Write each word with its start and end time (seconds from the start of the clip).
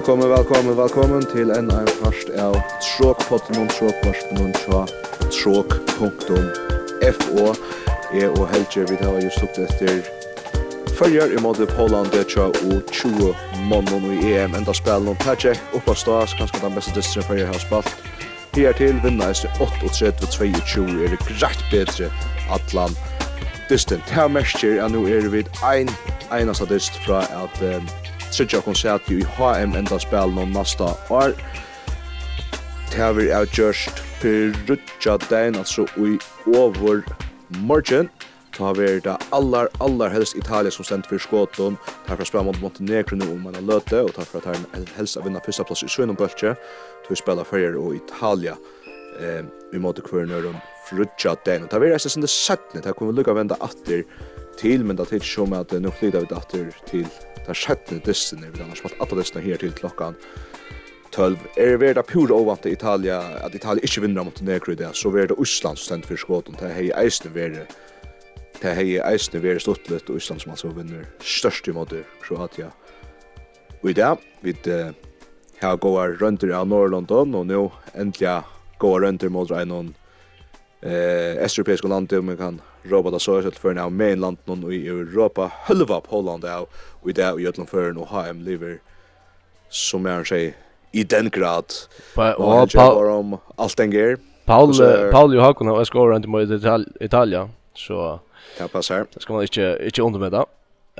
Velkommen, 0.00 0.30
velkommen, 0.30 0.76
velkommen 0.76 1.26
til 1.28 1.50
en 1.52 1.66
av 1.76 1.88
parst 2.00 2.30
av 2.40 2.54
Tråkpotten 2.80 3.58
og 3.60 3.66
Tråkvarsten 3.74 4.38
og 4.40 4.54
Tråk 5.28 5.74
Tråk.fo 5.90 7.44
Jeg 8.16 8.30
og 8.30 8.46
Helge, 8.48 8.86
vi 8.88 8.96
tar 8.96 9.18
just 9.20 9.44
opp 9.44 9.60
etter 9.60 10.00
Følger 10.96 11.36
i 11.36 11.42
måte 11.44 11.68
Poland, 11.68 12.08
det 12.16 12.30
tja 12.32 12.48
og 12.48 12.80
20 12.96 13.34
måneder 13.68 14.16
i 14.16 14.32
EM 14.38 14.56
Enda 14.56 14.72
spil 14.72 15.04
noen 15.04 15.20
Tajek, 15.20 15.60
oppa 15.76 15.92
stas, 15.92 16.32
kanskje 16.38 16.64
den 16.64 16.80
beste 16.80 16.96
distrin 16.96 17.28
Følger 17.28 17.52
har 17.52 17.60
spalt. 17.60 17.92
Her 18.56 18.72
til 18.80 19.04
vinna 19.04 19.28
i 19.28 19.52
38-22 19.60 20.86
er 20.96 21.12
det 21.12 21.24
greit 21.28 21.66
bedre 21.68 22.08
Atlan 22.48 22.96
Distant, 23.68 24.08
her 24.16 24.32
merker 24.32 24.80
jeg 24.80 24.96
nå 24.96 25.04
er 25.12 25.28
vi 25.28 25.44
ein, 25.60 25.92
eneste 26.32 26.72
dist 26.72 26.96
fra 27.04 27.26
at 27.44 27.66
um, 27.68 27.92
tredje 28.30 28.60
konsert 28.62 29.10
i 29.10 29.22
HM 29.36 29.74
enda 29.74 29.98
spil 29.98 30.34
noen 30.34 30.52
nasta 30.54 30.92
år. 31.10 31.34
Det 32.90 33.02
er 33.02 33.12
vi 33.14 33.28
avgjørst 33.34 34.02
for 34.20 34.56
rutsja 34.68 35.16
dagen, 35.28 35.58
altså 35.58 35.86
i 35.98 36.16
over 36.54 37.02
morgen. 37.66 38.10
Ta 38.54 38.72
vi 38.76 38.86
da 39.00 39.14
det 39.14 39.28
allar, 39.32 39.68
allar 39.80 40.10
helst 40.10 40.36
Italia 40.36 40.70
som 40.70 40.84
stendt 40.84 41.06
for 41.06 41.22
skåten. 41.22 41.78
Ta 42.06 42.14
for 42.14 42.22
fra 42.22 42.28
spela 42.28 42.44
mot 42.44 42.60
Montenegro 42.60 43.16
nu 43.16 43.28
om 43.30 43.44
man 43.46 43.54
har 43.54 43.62
løte, 43.62 44.02
og 44.02 44.14
ta 44.14 44.26
for 44.26 44.42
at 44.42 44.56
han 44.56 44.88
helst 44.96 45.18
har 45.18 45.26
vinna 45.26 45.42
fyrsta 45.44 45.64
plass 45.64 45.82
i 45.86 45.88
Svenenbøltje. 45.88 46.54
Ta 47.04 47.14
vi 47.14 47.18
spela 47.18 47.46
fyrir 47.46 47.78
og 47.78 47.94
Italia 47.96 48.56
eh, 49.20 49.46
i 49.74 49.78
måte 49.78 50.02
kvörnur 50.02 50.50
om 50.50 50.58
frutja 50.88 51.36
den. 51.46 51.68
Ta 51.68 51.78
vi 51.78 51.88
har 51.88 51.96
vært 51.96 52.10
eisen 52.10 52.26
det 52.26 52.30
sættne, 52.30 52.82
det 52.82 52.90
har 52.90 52.98
kunnet 52.98 53.18
lukka 53.18 53.34
venda 53.38 53.58
atter 53.60 54.04
til, 54.58 54.84
men 54.84 54.96
det 54.96 55.06
er 55.08 55.20
ikke 55.20 55.34
som 55.34 55.52
at 55.56 55.72
nå 55.72 55.92
flyter 55.94 56.24
vi 56.24 56.32
datter 56.32 56.70
til 56.88 57.06
den 57.46 57.56
sjette 57.56 58.00
dysten, 58.06 58.44
vi 58.44 58.62
har 58.62 58.78
spalt 58.78 58.98
alle 59.00 59.20
dystene 59.20 59.44
her 59.44 59.60
til 59.60 59.72
klokkan 59.76 60.16
12. 61.10 61.38
Er 61.56 61.78
det 61.78 61.94
da 61.98 62.02
pure 62.06 62.34
ovant 62.34 62.66
i 62.66 62.72
Italia, 62.72 63.20
at 63.44 63.54
Italia 63.54 63.82
ikke 63.84 64.04
vinner 64.04 64.24
mot 64.24 64.42
Negro 64.42 64.72
i 64.72 64.78
det, 64.78 64.92
så 64.94 65.10
er 65.16 65.30
det 65.30 65.38
Osland 65.38 65.78
som 65.78 65.88
stendt 65.88 66.06
for 66.06 66.20
skåten, 66.20 66.58
det 66.60 66.70
er 66.70 66.92
eisne 67.00 67.32
vært 67.34 67.76
Det 68.60 68.74
hei 68.76 68.98
eisne 69.00 69.58
stått 69.58 69.88
litt, 69.88 70.10
og 70.10 70.16
Osland 70.16 70.40
som 70.40 70.52
altså 70.52 70.68
vinner 70.68 71.06
størst 71.20 71.68
i 71.68 71.72
måte 71.72 72.04
Kroatia. 72.20 72.70
Og 73.82 73.90
i 73.90 73.92
det, 73.96 74.16
vi 74.42 74.54
har 75.60 75.76
gåa 75.76 76.10
rønter 76.20 76.52
av 76.52 76.68
Norrlondon, 76.68 77.34
og 77.34 77.46
nå 77.46 77.70
endelig 77.94 78.42
gåa 78.78 79.00
rønter 79.00 79.28
mot 79.28 79.50
en 79.50 79.94
eh, 80.82 81.40
estropeiske 81.40 81.88
land, 81.88 82.12
om 82.12 82.28
vi 82.28 82.36
kan 82.36 82.60
Robert 82.90 83.14
og 83.14 83.20
Sørsel 83.20 83.56
for 83.58 83.76
av 83.78 83.92
mainland 83.92 84.38
og 84.46 84.72
i 84.72 84.86
Europa, 84.88 85.50
hølva 85.68 86.00
på 86.00 86.14
Holland 86.16 86.44
av, 86.44 86.68
og 87.02 87.10
i 87.10 87.16
det 87.16 87.28
og 87.32 87.40
Jøtland 87.42 87.68
for 87.68 87.90
en 87.90 88.00
HM 88.10 88.42
Liver, 88.46 88.78
som 89.68 90.06
er 90.06 90.24
seg 90.24 90.54
i 90.92 91.04
den 91.04 91.30
grad. 91.30 91.76
Og 92.16 92.46
han 92.54 92.70
kjøper 92.72 93.12
om 93.12 93.36
alt 93.58 93.78
den 93.78 93.92
gjer. 93.94 94.16
Paul, 94.46 94.72
Paul 95.12 95.34
Johakken 95.36 95.68
har 95.70 95.84
skåret 95.84 96.14
rundt 96.14 96.26
mot 96.28 96.96
Italia, 97.00 97.48
så 97.74 98.18
det 98.58 98.70
passar. 98.72 99.06
Det 99.14 99.22
skal 99.22 99.34
man 99.34 99.46
ikke, 99.46 99.76
ikke 99.86 100.02
undermedda. 100.02 100.46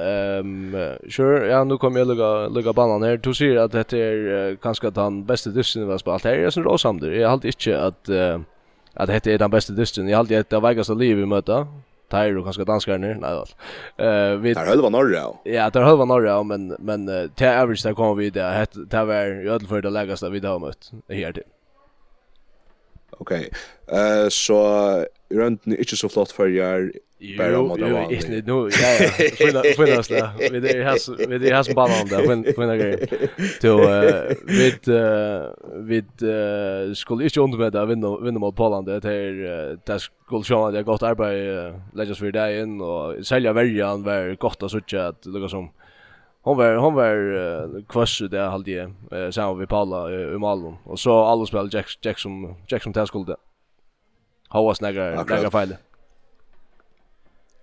Ehm 0.00 0.74
um, 0.74 1.10
sure, 1.10 1.46
ja, 1.46 1.64
nu 1.64 1.78
kommer 1.78 1.98
jag 1.98 2.08
lugga 2.08 2.48
lugga 2.48 2.72
banan 2.72 3.02
här. 3.02 3.16
Du 3.16 3.34
ser 3.34 3.56
att 3.56 3.72
det 3.72 3.92
är 3.92 4.50
uh, 4.50 4.56
kanske 4.56 4.88
att 4.88 4.96
han 4.96 5.24
bästa 5.24 5.50
dyssen 5.50 5.86
vi 5.86 5.90
har 5.90 5.98
spelat 5.98 6.24
här. 6.24 6.34
Jag 6.34 6.44
är 6.44 6.50
så. 6.50 6.60
Jag 7.02 7.28
har 7.28 7.32
alltid 7.32 7.48
inte 7.48 7.82
att 7.82 8.08
uh, 8.08 8.40
att 8.94 9.24
det 9.24 9.26
är 9.26 9.38
den 9.38 9.50
bästa 9.50 9.72
dysten. 9.72 10.08
Jag 10.08 10.18
alltid 10.18 10.38
ett 10.38 10.52
av 10.52 10.62
vägas 10.62 10.88
liv 10.88 11.18
i 11.18 11.26
möta. 11.26 11.66
Tyre 12.10 12.38
och 12.38 12.44
kanske 12.44 12.64
danskar 12.64 12.98
ner. 12.98 13.14
Nej 13.14 13.30
väl. 13.34 13.46
Eh 14.32 14.36
vi 14.36 14.54
Det 14.54 14.60
höll 14.60 14.82
var 14.82 14.90
norra. 14.90 15.36
Ja, 15.44 15.70
det 15.70 15.80
höll 15.80 15.98
var 15.98 16.06
norra, 16.06 16.42
men 16.42 16.76
men 16.78 17.30
till 17.34 17.46
average 17.46 17.82
där 17.82 17.94
kommer 17.94 18.14
vi 18.14 18.30
där. 18.30 18.66
Det 18.72 18.84
där 18.84 19.04
var 19.04 19.44
i 19.44 19.48
öll 19.48 19.66
för 19.66 19.82
det 19.82 19.90
lägsta 19.90 20.28
vi 20.28 20.46
har 20.46 20.58
mött 20.58 20.90
här 21.08 21.32
till. 21.32 21.42
Okej. 23.10 23.50
Eh 23.86 24.28
så 24.28 25.06
röntgen 25.30 25.78
inte 25.78 25.96
så 25.96 26.08
flott 26.08 26.32
för 26.32 26.48
jag 26.48 26.90
bara 27.38 27.62
mot 27.62 27.78
det 27.78 27.92
var. 27.92 28.06
Jo, 28.10 28.18
nu 28.28 28.68
ja 28.70 28.88
ja. 29.00 29.08
Fylla 29.36 29.62
fylla 29.76 30.02
så 30.02 30.14
där. 30.14 30.50
Vi 30.52 30.60
det 30.60 30.84
har 30.84 31.26
vi 31.28 31.38
det 31.38 31.50
har 31.50 31.62
som 31.62 31.74
bara 31.74 32.02
om 32.02 32.08
där 32.08 32.26
men 32.28 32.54
men 32.56 32.78
grej. 32.78 33.06
till 33.60 33.70
vid 34.58 34.88
vid 35.74 36.96
skulle 36.96 37.24
inte 37.24 37.40
under 37.40 37.58
med 37.58 37.72
där 37.72 37.86
vinna 37.86 38.16
vinna 38.16 38.38
mot 38.38 38.56
Polen 38.56 38.84
det 38.84 38.92
är 38.92 39.78
det 39.86 40.00
skulle 40.00 40.44
sjå 40.44 40.70
det 40.70 40.82
gott 40.82 41.02
arbete 41.02 41.80
läggas 41.94 42.18
för 42.18 42.32
dig 42.32 42.60
in 42.60 42.80
och 42.80 43.26
sälja 43.26 43.52
värjan 43.52 44.02
var 44.02 44.34
gott 44.34 44.62
att 44.62 44.70
söka 44.70 45.06
att 45.06 45.26
lukka 45.26 45.48
som 45.48 45.70
Hon 46.42 46.56
var 46.56 46.76
hon 46.76 46.94
var 46.94 47.16
uh, 47.16 47.84
kvass 47.88 48.22
det 48.30 48.40
halde 48.40 48.70
jag 48.70 48.90
uh, 49.12 49.30
sammen 49.30 49.58
vi 49.58 49.66
Paula 49.66 50.10
i, 50.10 50.34
i 50.34 50.38
Malmö 50.38 50.72
och 50.84 50.98
så 50.98 51.24
alla 51.24 51.46
spel 51.46 51.68
Jack 51.72 51.86
Jackson 52.02 52.54
Jackson 52.68 52.92
Jack 52.96 53.08
som 53.12 53.36
Håvas 54.50 54.80
nägra 54.80 55.24
nägra 55.24 55.50
fel. 55.50 55.76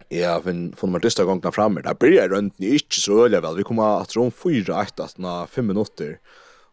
Ja, 0.10 0.42
men 0.44 0.76
från 0.76 0.92
de 0.94 1.02
första 1.02 1.24
gångerna 1.24 1.52
framme, 1.52 1.82
där 1.82 1.94
blir 1.94 2.12
rundt 2.22 2.28
runt 2.30 2.60
ni 2.60 2.74
inte 2.74 2.96
så 3.02 3.26
öliga 3.26 3.42
väl. 3.42 3.58
Vi 3.58 3.64
kommer 3.64 4.02
att 4.02 4.10
tro 4.10 4.32
4 4.32 4.82
8 4.82 5.04
att 5.04 5.46
5 5.50 5.68
minuter. 5.68 6.20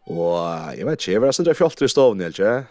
Och 0.01 0.37
jag 0.77 0.85
vet 0.85 0.91
inte, 0.91 1.11
jag 1.11 1.21
var 1.21 1.31
så 1.31 1.43
där 1.43 1.85
i 1.85 1.89
staven, 1.89 2.21
eller? 2.21 2.63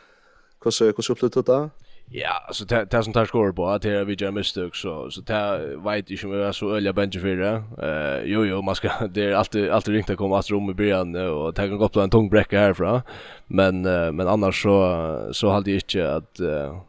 Hur 0.65 0.71
hur 0.85 1.11
upplevde 1.13 1.43
det? 1.43 1.71
Ja, 2.11 2.49
så 2.53 2.65
det 2.65 2.85
det 2.91 3.03
som 3.03 3.13
tar 3.13 3.25
skor 3.25 3.53
på 3.53 3.67
att 3.67 3.83
det 3.83 4.05
vi 4.05 4.15
gör 4.15 4.31
misstag 4.31 4.77
så 4.77 5.11
så 5.11 5.21
det 5.21 5.77
vet 5.85 6.11
ju 6.11 6.17
om 6.25 6.31
vi 6.31 6.43
är 6.43 6.53
så 6.53 6.77
öliga 6.77 6.93
bench 6.93 7.21
för 7.21 7.37
det. 7.37 7.63
Eh 7.83 8.23
jo 8.25 8.45
jo, 8.45 8.63
man 8.63 8.75
ska 8.75 9.07
det 9.09 9.25
är 9.31 9.33
alltid 9.35 9.71
alltid 9.71 9.95
ringt 9.95 10.11
att 10.11 10.19
komma 10.19 10.39
att 10.39 10.51
rum 10.51 10.71
i 10.71 10.75
början 10.75 11.17
och 11.17 11.55
ta 11.55 11.63
kan 11.63 11.79
gå 11.79 11.89
på 11.89 12.01
en 12.01 12.11
tung 12.11 12.29
bräcka 12.29 12.59
härifrån. 12.59 13.01
Men 13.47 13.87
uh, 13.87 14.13
men 14.13 14.29
annars 14.29 14.63
så 14.63 15.29
så 15.33 15.49
hade 15.49 15.71
jag 15.71 15.77
inte 15.77 16.15
att 16.15 16.41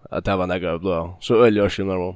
att 0.10 0.26
det 0.26 0.36
var 0.36 0.48
några 0.48 0.78
blå. 0.78 1.18
Så 1.22 1.46
öliga 1.46 1.70
skillnader 1.70 2.00
var. 2.00 2.16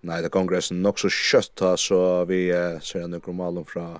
Nej, 0.00 0.22
det 0.22 0.28
kongressen 0.28 0.86
också 0.86 1.08
kjøtt, 1.08 1.62
så 1.76 2.24
vi 2.24 2.52
ser 2.82 3.08
några 3.08 3.32
malen 3.32 3.64
från 3.64 3.98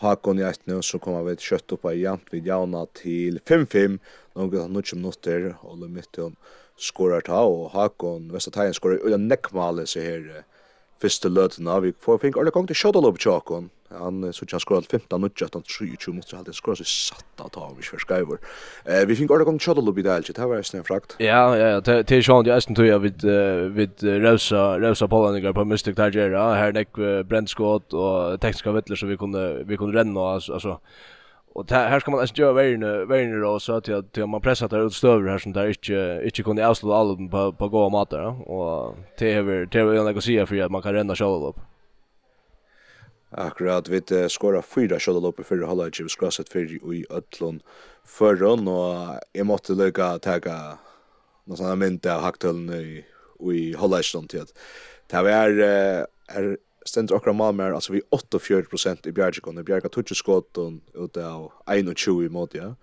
Hakon 0.00 0.38
i 0.38 0.42
ett 0.42 0.60
nu 0.64 0.82
så 0.82 0.98
kommer 0.98 1.26
vi 1.26 1.34
kjøtt 1.36 1.74
opp 1.76 1.84
av 1.84 1.96
jant 1.98 2.30
vid 2.32 2.46
Jauna 2.48 2.86
til 2.96 3.36
5-5 3.44 3.98
några 4.38 4.62
nutch 4.72 4.94
minuter 4.96 5.50
og 5.60 5.82
det 5.82 5.90
mitt 5.92 6.18
om 6.24 6.38
skorar 6.80 7.20
ta 7.26 7.42
og 7.44 7.74
Hakon 7.74 8.30
Västra 8.32 8.70
skorar 8.72 9.04
ulla 9.04 9.18
nekkmale 9.20 9.84
seg 9.84 10.06
her, 10.06 10.44
första 11.00 11.28
löten 11.28 11.68
vi 11.82 11.92
får 11.92 12.18
fink 12.18 12.36
alla 12.36 12.50
gång 12.50 12.66
til 12.66 12.76
shot 12.76 12.96
upp 12.96 13.20
Hakon 13.24 13.68
Han 13.98 14.32
så 14.32 14.44
jag 14.48 14.60
skorar 14.60 14.80
15 14.80 15.24
och 15.24 15.30
han 15.52 15.62
23 15.66 16.14
mot 16.14 16.28
så 16.28 16.36
hade 16.36 16.52
skorar 16.52 16.74
så 16.74 16.84
satt 16.84 17.40
att 17.46 17.52
ta 17.52 17.72
vi 17.76 17.82
för 17.82 17.98
skriver. 17.98 18.38
Eh 18.84 19.06
vi 19.06 19.16
fick 19.16 19.30
ordet 19.30 19.46
gång 19.46 19.58
shuttle 19.58 19.90
upp 19.90 19.98
i 19.98 20.02
det. 20.02 20.20
Det 20.34 20.46
var 20.46 20.62
snäv 20.62 20.82
frakt. 20.82 21.16
Ja 21.18 21.56
ja 21.56 21.80
det 21.80 22.02
det 22.02 22.16
är 22.16 22.22
sånt 22.22 22.46
jag 22.46 22.56
ästen 22.56 22.74
tror 22.74 22.88
jag 22.88 22.98
vid 22.98 23.24
vid 23.74 24.02
Rosa 24.02 24.78
Rosa 24.78 25.08
Pollen 25.08 25.54
på 25.54 25.64
Mystic 25.64 25.96
Tiger 25.96 26.30
här 26.54 26.72
näck 26.72 26.88
brändskott 27.28 27.92
och 27.92 28.40
tekniska 28.40 28.72
vittler 28.72 28.96
så 28.96 29.06
vi 29.06 29.16
kunde 29.16 29.64
vi 29.64 29.76
kunde 29.76 29.98
renna 29.98 30.20
alltså 30.20 30.80
Och 31.54 31.66
det 31.66 31.74
här 31.74 32.00
ska 32.00 32.10
man 32.10 32.20
alltså 32.20 32.36
göra 32.36 32.52
värre 32.52 33.04
värre 33.04 33.40
då 33.40 33.60
så 33.60 33.72
att 33.72 33.88
jag 33.88 34.12
till 34.12 34.26
man 34.26 34.40
pressar 34.40 34.68
där 34.68 34.86
ut 34.86 34.94
stöver 34.94 35.30
här 35.30 35.38
som 35.38 35.52
där 35.52 35.68
inte 35.68 36.22
inte 36.24 36.42
kunde 36.42 36.68
avsluta 36.68 36.96
alla 36.96 37.28
på 37.30 37.52
på 37.52 37.68
gå 37.68 37.88
mat 37.90 38.10
där 38.10 38.50
och 38.50 38.96
det 39.18 39.32
är 39.32 39.66
det 39.66 39.78
är 39.78 39.94
jag 39.94 40.04
något 40.04 40.16
att 40.16 40.24
säga 40.24 40.46
för 40.46 40.60
att 40.60 40.70
man 40.70 40.82
kan 40.82 40.92
renna 40.92 41.14
själv 41.14 41.44
upp. 41.44 41.56
Akkurat, 43.30 43.86
vi 43.88 44.00
skåra 44.28 44.62
fyra 44.62 44.98
kjødda 44.98 45.20
loppet 45.22 45.46
fyrir 45.46 45.68
halvdagen, 45.70 46.08
vi 46.08 46.14
skrasset 46.14 46.50
fyrir 46.50 46.80
i 46.82 47.04
Øtlund 47.14 47.60
førron, 48.04 48.66
og 48.68 49.20
jeg 49.34 49.46
måtte 49.46 49.76
lykka 49.78 50.16
teka 50.24 50.56
noen 51.46 51.60
sånne 51.60 51.76
mynd 51.78 52.08
av 52.10 52.24
haktølen 52.24 52.66
i, 52.74 53.04
i 53.54 53.60
halva 53.78 54.00
halvdagen 54.00 54.26
til 54.30 54.42
at 54.42 54.56
det 55.10 55.22
var 55.26 55.54
er 55.60 56.56
stendt 56.86 57.12
okra 57.12 57.32
malmer, 57.32 57.74
altså 57.74 57.92
vi 57.92 58.02
48% 58.14 59.06
i 59.08 59.14
bjergjekon, 59.14 59.58
i 59.60 59.66
bjerga 59.66 59.90
tutskåten 59.92 60.80
ut 60.94 61.16
av 61.20 61.50
21 61.68 62.24
i 62.26 62.32
måte, 62.32 62.58
ja. 62.58 62.74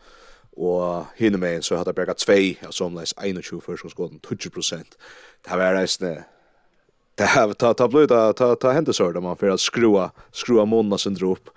Og 0.57 1.05
hinne 1.19 1.37
med 1.37 1.61
så 1.65 1.77
hadde 1.77 1.91
jeg 1.91 1.99
bjerga 1.99 2.15
2, 2.17 2.37
altså 2.69 2.87
omleis 2.87 3.13
21 3.17 3.61
fyrir 3.61 3.81
førskåten, 3.83 4.21
20%. 4.25 4.97
Det 5.45 5.59
var 5.59 5.75
reisne 5.77 6.13
det 7.17 7.25
har 7.25 7.53
ta 7.53 7.73
ta 7.73 7.87
blöd 7.87 8.09
ta 8.09 8.33
ta, 8.33 8.55
ta 8.55 8.71
hända 8.71 8.93
så 8.93 9.11
där 9.11 9.21
man 9.21 9.37
för 9.37 9.49
att 9.49 9.59
skrua 9.59 10.11
skrua 10.31 10.65
månna 10.65 10.97
sen 10.97 11.13
drop 11.13 11.49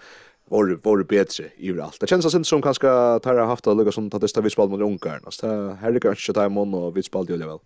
var 0.51 0.79
var 0.83 1.03
bättre 1.03 1.45
i 1.57 1.81
allt. 1.81 2.01
Det 2.01 2.07
känns 2.07 2.33
sen 2.33 2.45
som 2.45 2.63
kanske 2.63 2.87
tar 3.23 3.47
haft 3.47 3.67
att 3.67 3.77
lägga 3.77 3.93
som 3.93 4.11
att 4.13 4.21
det 4.21 4.29
står 4.29 4.43
vi 4.43 4.51
spel 4.51 4.69
mot 4.69 4.81
Ungarn. 4.81 5.21
Så 5.29 5.73
här 5.81 5.93
det 5.93 6.01
kanske 6.01 6.33
ta 6.33 6.47
imorgon 6.47 6.75
och 6.75 6.97
vi 6.97 7.03
spelade 7.03 7.33
ju 7.33 7.39
väl. 7.39 7.59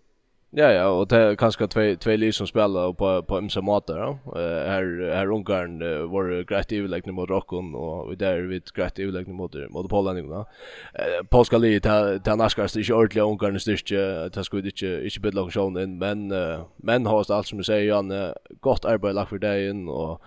Ja 0.57 0.71
ja, 0.71 0.87
och 0.87 1.07
det 1.07 1.17
är 1.17 1.35
kanske 1.35 1.67
två 1.67 1.95
två 1.99 2.15
lag 2.15 2.33
som 2.33 2.47
spelar 2.47 2.93
på 2.93 3.23
på 3.23 3.37
ömse 3.37 3.61
matar 3.61 3.99
då. 3.99 4.39
Eh 4.39 4.69
här 4.71 5.11
här 5.15 5.31
Ungarn 5.31 5.81
uh, 5.81 6.11
var 6.11 6.43
grejt 6.43 6.71
överlägna 6.71 7.13
mot 7.13 7.29
Rockon 7.29 7.75
och 7.75 8.17
där 8.17 8.41
vi 8.41 8.61
grejt 8.75 8.99
överlägna 8.99 9.33
mot 9.33 9.55
mot 9.69 9.89
Polen 9.89 10.29
då. 10.29 10.45
Eh 10.93 11.25
polska 11.29 11.57
livet 11.57 11.83
ta 11.83 12.19
ta 12.19 12.35
naskar 12.35 12.67
sig 12.67 12.93
ordentligt 12.93 13.23
Ungarn 13.23 13.59
styrke 13.59 14.29
det 14.29 14.43
skulle 14.43 14.67
inte 14.67 15.03
inte 15.03 15.19
bli 15.19 15.31
långt 15.31 15.53
sjön 15.53 15.77
in 15.77 15.97
men 15.97 16.31
uh, 16.31 16.59
men 16.75 17.05
har 17.05 17.31
allt 17.31 17.47
som 17.47 17.57
du 17.57 17.63
säger 17.63 17.87
Jan 17.87 18.33
gott 18.59 18.85
arbete 18.85 19.13
lag 19.13 19.29
för 19.29 19.37
dig 19.37 19.69
in 19.69 19.89
och 19.89 20.21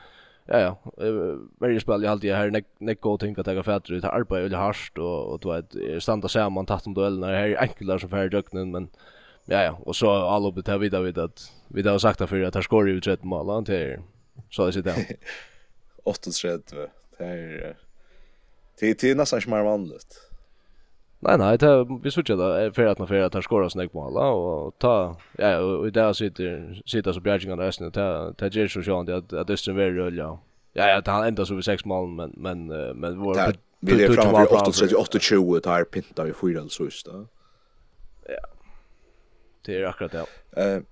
ja 0.46 0.58
ja 0.58 0.76
väldigt 1.60 1.82
spel 1.82 2.02
jag 2.02 2.10
alltid 2.12 2.34
här 2.34 2.62
neck 2.78 3.00
go 3.00 3.18
tänka 3.18 3.42
ta 3.42 3.62
fatter 3.62 3.92
ut 3.92 4.04
arbete 4.04 4.46
eller 4.46 4.56
harst 4.56 4.98
och 4.98 5.32
och 5.32 5.40
då 5.40 5.52
ett 5.52 6.02
standa 6.02 6.50
man 6.50 6.66
tatt 6.66 6.86
om 6.86 6.94
duellerna 6.94 7.26
här 7.26 7.48
är 7.48 7.60
enklare 7.60 8.00
så 8.00 8.08
för 8.08 8.28
döknen 8.28 8.70
men 8.70 8.88
Ja 9.50 9.62
ja, 9.62 9.78
och 9.80 9.96
så 9.96 10.10
all 10.10 10.46
uppe 10.46 10.60
där 10.60 10.78
vidare 10.78 11.02
vid 11.02 11.18
att 11.18 11.52
vi 11.68 11.82
där 11.82 11.90
har 11.90 11.98
sagt 11.98 12.20
att 12.20 12.28
för 12.28 12.42
att 12.42 12.54
han 12.54 12.62
skor 12.62 12.88
ju 12.88 13.00
13 13.00 13.28
mål 13.28 13.48
han 13.48 13.64
till 13.64 13.98
så 14.50 14.66
det 14.66 14.72
sitter 14.72 14.90
han. 14.90 15.02
38. 16.04 16.76
Det 17.18 17.24
är 17.24 17.76
det 18.78 19.04
är 19.04 19.14
nästan 19.14 19.40
som 19.40 19.52
är 19.52 19.62
vanligt. 19.62 20.30
Nej 21.20 21.38
nej, 21.38 21.58
det 21.58 21.86
vi 22.02 22.10
såg 22.10 22.24
det 22.24 22.72
för 22.74 22.86
att 22.86 22.98
man 22.98 23.08
för 23.08 23.20
att 23.20 23.34
han 23.34 23.42
skorar 23.42 23.68
snägg 23.68 23.94
mål 23.94 24.16
och 24.16 24.78
ta 24.78 25.16
ja 25.38 25.58
och 25.58 25.92
där 25.92 26.12
sitter 26.12 26.82
sitter 26.86 27.12
så 27.12 27.20
Bjergingan 27.20 27.58
resten 27.58 27.86
och 27.86 27.94
ta 27.94 28.32
ta 28.32 28.46
ger 28.46 28.68
så 28.68 28.82
sjön 28.82 29.14
att 29.14 29.32
att 29.32 29.50
Östen 29.50 29.78
är 29.78 29.90
rulla. 29.90 30.38
Ja 30.72 30.88
ja, 30.88 31.02
han 31.06 31.24
ändar 31.24 31.44
så 31.44 31.54
vi 31.54 31.62
6 31.62 31.84
mål 31.84 32.08
men 32.08 32.32
men 32.36 32.66
men 33.00 33.18
vår 33.18 33.34
Vi 33.80 34.04
är 34.04 34.12
framme 34.12 34.38
vid 34.38 34.96
8-28 34.96 35.60
där 35.60 35.84
pintar 35.84 36.24
vi 36.24 36.32
fyra 36.32 36.58
eller 36.60 36.68
så 36.68 36.84
just 36.84 37.06
Ja, 37.06 37.24
Det 39.68 39.82
är 39.82 39.84
akkurat 39.84 40.12
det. 40.12 40.26
Eh 40.62 40.76
uh, 40.76 40.82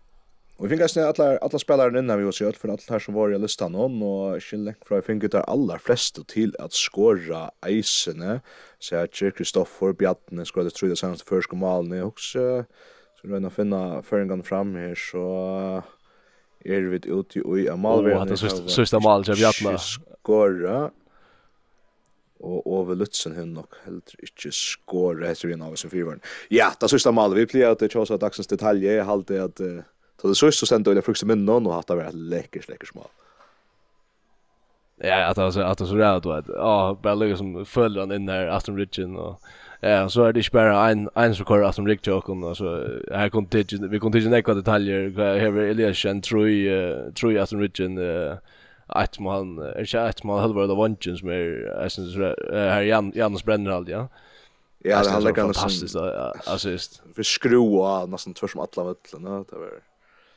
Vi 0.58 0.68
fick 0.68 0.80
nästan 0.80 1.04
alla 1.04 1.38
alla 1.38 1.58
spelare 1.58 1.98
innan 1.98 2.18
vi 2.18 2.24
var 2.24 2.32
så 2.32 2.52
för 2.52 2.68
allt 2.68 2.90
här 2.90 2.98
som 2.98 3.14
var 3.14 3.30
i 3.30 3.38
listan 3.38 3.74
hon 3.74 4.02
och 4.02 4.42
Schlenk 4.42 4.76
för 4.86 4.94
jag 4.94 5.04
fick 5.04 5.30
där 5.30 5.40
alla 5.40 5.78
flesta 5.78 6.22
till 6.24 6.56
att 6.58 6.72
skora 6.72 7.50
isene 7.66 8.40
så 8.78 8.96
att 8.96 9.12
Kristoffer 9.36 9.92
Bjartne 9.92 10.44
skorade 10.44 10.70
tror 10.70 10.88
det 10.88 10.96
senaste 10.96 11.24
första 11.24 11.56
målet 11.56 12.04
också 12.04 12.64
så 13.20 13.28
nu 13.28 13.38
när 13.38 13.50
finna 13.50 14.02
föringen 14.02 14.42
fram 14.42 14.74
här 14.74 14.94
så 14.94 15.82
är 16.64 16.80
vi 16.80 16.96
ute 16.96 17.38
i 17.38 17.70
målvärden. 17.76 18.18
Ja, 18.18 18.24
det 18.24 18.70
sista 18.70 19.00
målet 19.00 19.28
av 19.28 19.36
Bjartne. 19.36 19.78
Skora 19.78 20.90
og 22.40 22.66
Ove 22.68 22.96
Lutzen 22.98 23.36
hun 23.36 23.54
nok 23.56 23.78
heller 23.84 24.24
ikke 24.24 24.52
skåra 24.52 25.30
etter 25.30 25.52
en 25.54 25.64
av 25.66 25.76
oss 25.76 25.86
i 25.86 25.90
fyrvaren. 25.92 26.22
Ja, 26.52 26.70
det 26.80 26.90
siste 26.92 27.12
malet 27.14 27.40
vi 27.40 27.50
pleier 27.52 27.72
at 27.72 27.80
det 27.80 27.92
er 27.94 28.00
av 28.02 28.20
dagsens 28.20 28.50
detalje 28.50 28.96
Jeg 28.98 29.06
halte 29.08 29.40
at 29.42 29.62
uh, 29.64 29.84
til 30.20 30.32
det 30.32 30.38
siste 30.40 30.68
sendte 30.68 30.92
Ulla 30.92 31.04
Frukse 31.04 31.28
minnen 31.28 31.68
og 31.68 31.76
hatt 31.76 31.88
det 31.88 32.00
vært 32.00 32.14
et 32.14 32.26
lekkers, 32.32 32.68
lekkers 32.68 32.94
mal. 32.96 33.08
Ja, 35.04 35.28
at 35.28 35.36
det 35.36 35.44
var 35.44 35.52
så 35.52 35.96
rævd 35.96 36.22
du 36.24 36.30
vet. 36.32 36.50
Ja, 36.56 36.94
bare 37.02 37.18
lukket 37.20 37.38
som 37.38 37.56
følger 37.68 38.06
han 38.06 38.14
inn 38.16 38.30
her, 38.32 38.48
Aston 38.52 38.78
Ridgen 38.80 39.16
og 39.16 39.40
Ja, 39.82 40.08
så 40.08 40.22
er 40.24 40.32
det 40.32 40.40
ikke 40.40 40.56
bare 40.56 40.92
en, 40.92 41.08
en 41.20 41.34
som 41.36 41.46
kører 41.46 41.66
Aston 41.68 41.86
Rick 41.86 42.06
Jokon, 42.06 42.54
så 42.56 42.70
her 43.12 43.28
kom 43.28 43.46
vi 43.52 43.98
kom 43.98 44.12
til 44.12 44.34
ikke 44.34 44.54
detaljer, 44.54 45.10
her 45.14 45.50
var 45.50 45.68
Elias 45.68 46.00
kjent, 46.00 46.24
tror 46.24 46.46
jeg, 46.46 47.12
tror 47.14 47.30
jeg 47.30 47.42
Aston 47.42 47.60
Ridgen, 47.60 47.98
uh, 47.98 48.36
ett 48.94 49.18
man 49.18 49.58
är 49.58 49.80
inte 49.80 50.00
ett 50.00 50.24
man 50.24 50.40
halva 50.40 50.62
av 50.62 50.76
vanchen 50.76 51.16
som 51.16 51.28
är 51.28 51.72
jag 52.52 52.70
här 52.70 52.82
Jan 52.82 53.12
Janus 53.14 53.44
bränner 53.44 53.70
allt 53.70 53.88
ja. 53.88 54.08
Ja, 54.78 55.02
det 55.02 55.10
handlar 55.10 55.32
ganska 55.32 55.60
fantastiskt 55.60 55.96
assist. 56.46 57.02
Vi 57.16 57.24
skruva 57.24 58.06
nästan 58.06 58.34
tvärs 58.34 58.52
som 58.52 58.60
alla 58.60 58.94
völlerna 59.12 59.44
det 59.50 59.56
var. 59.56 59.82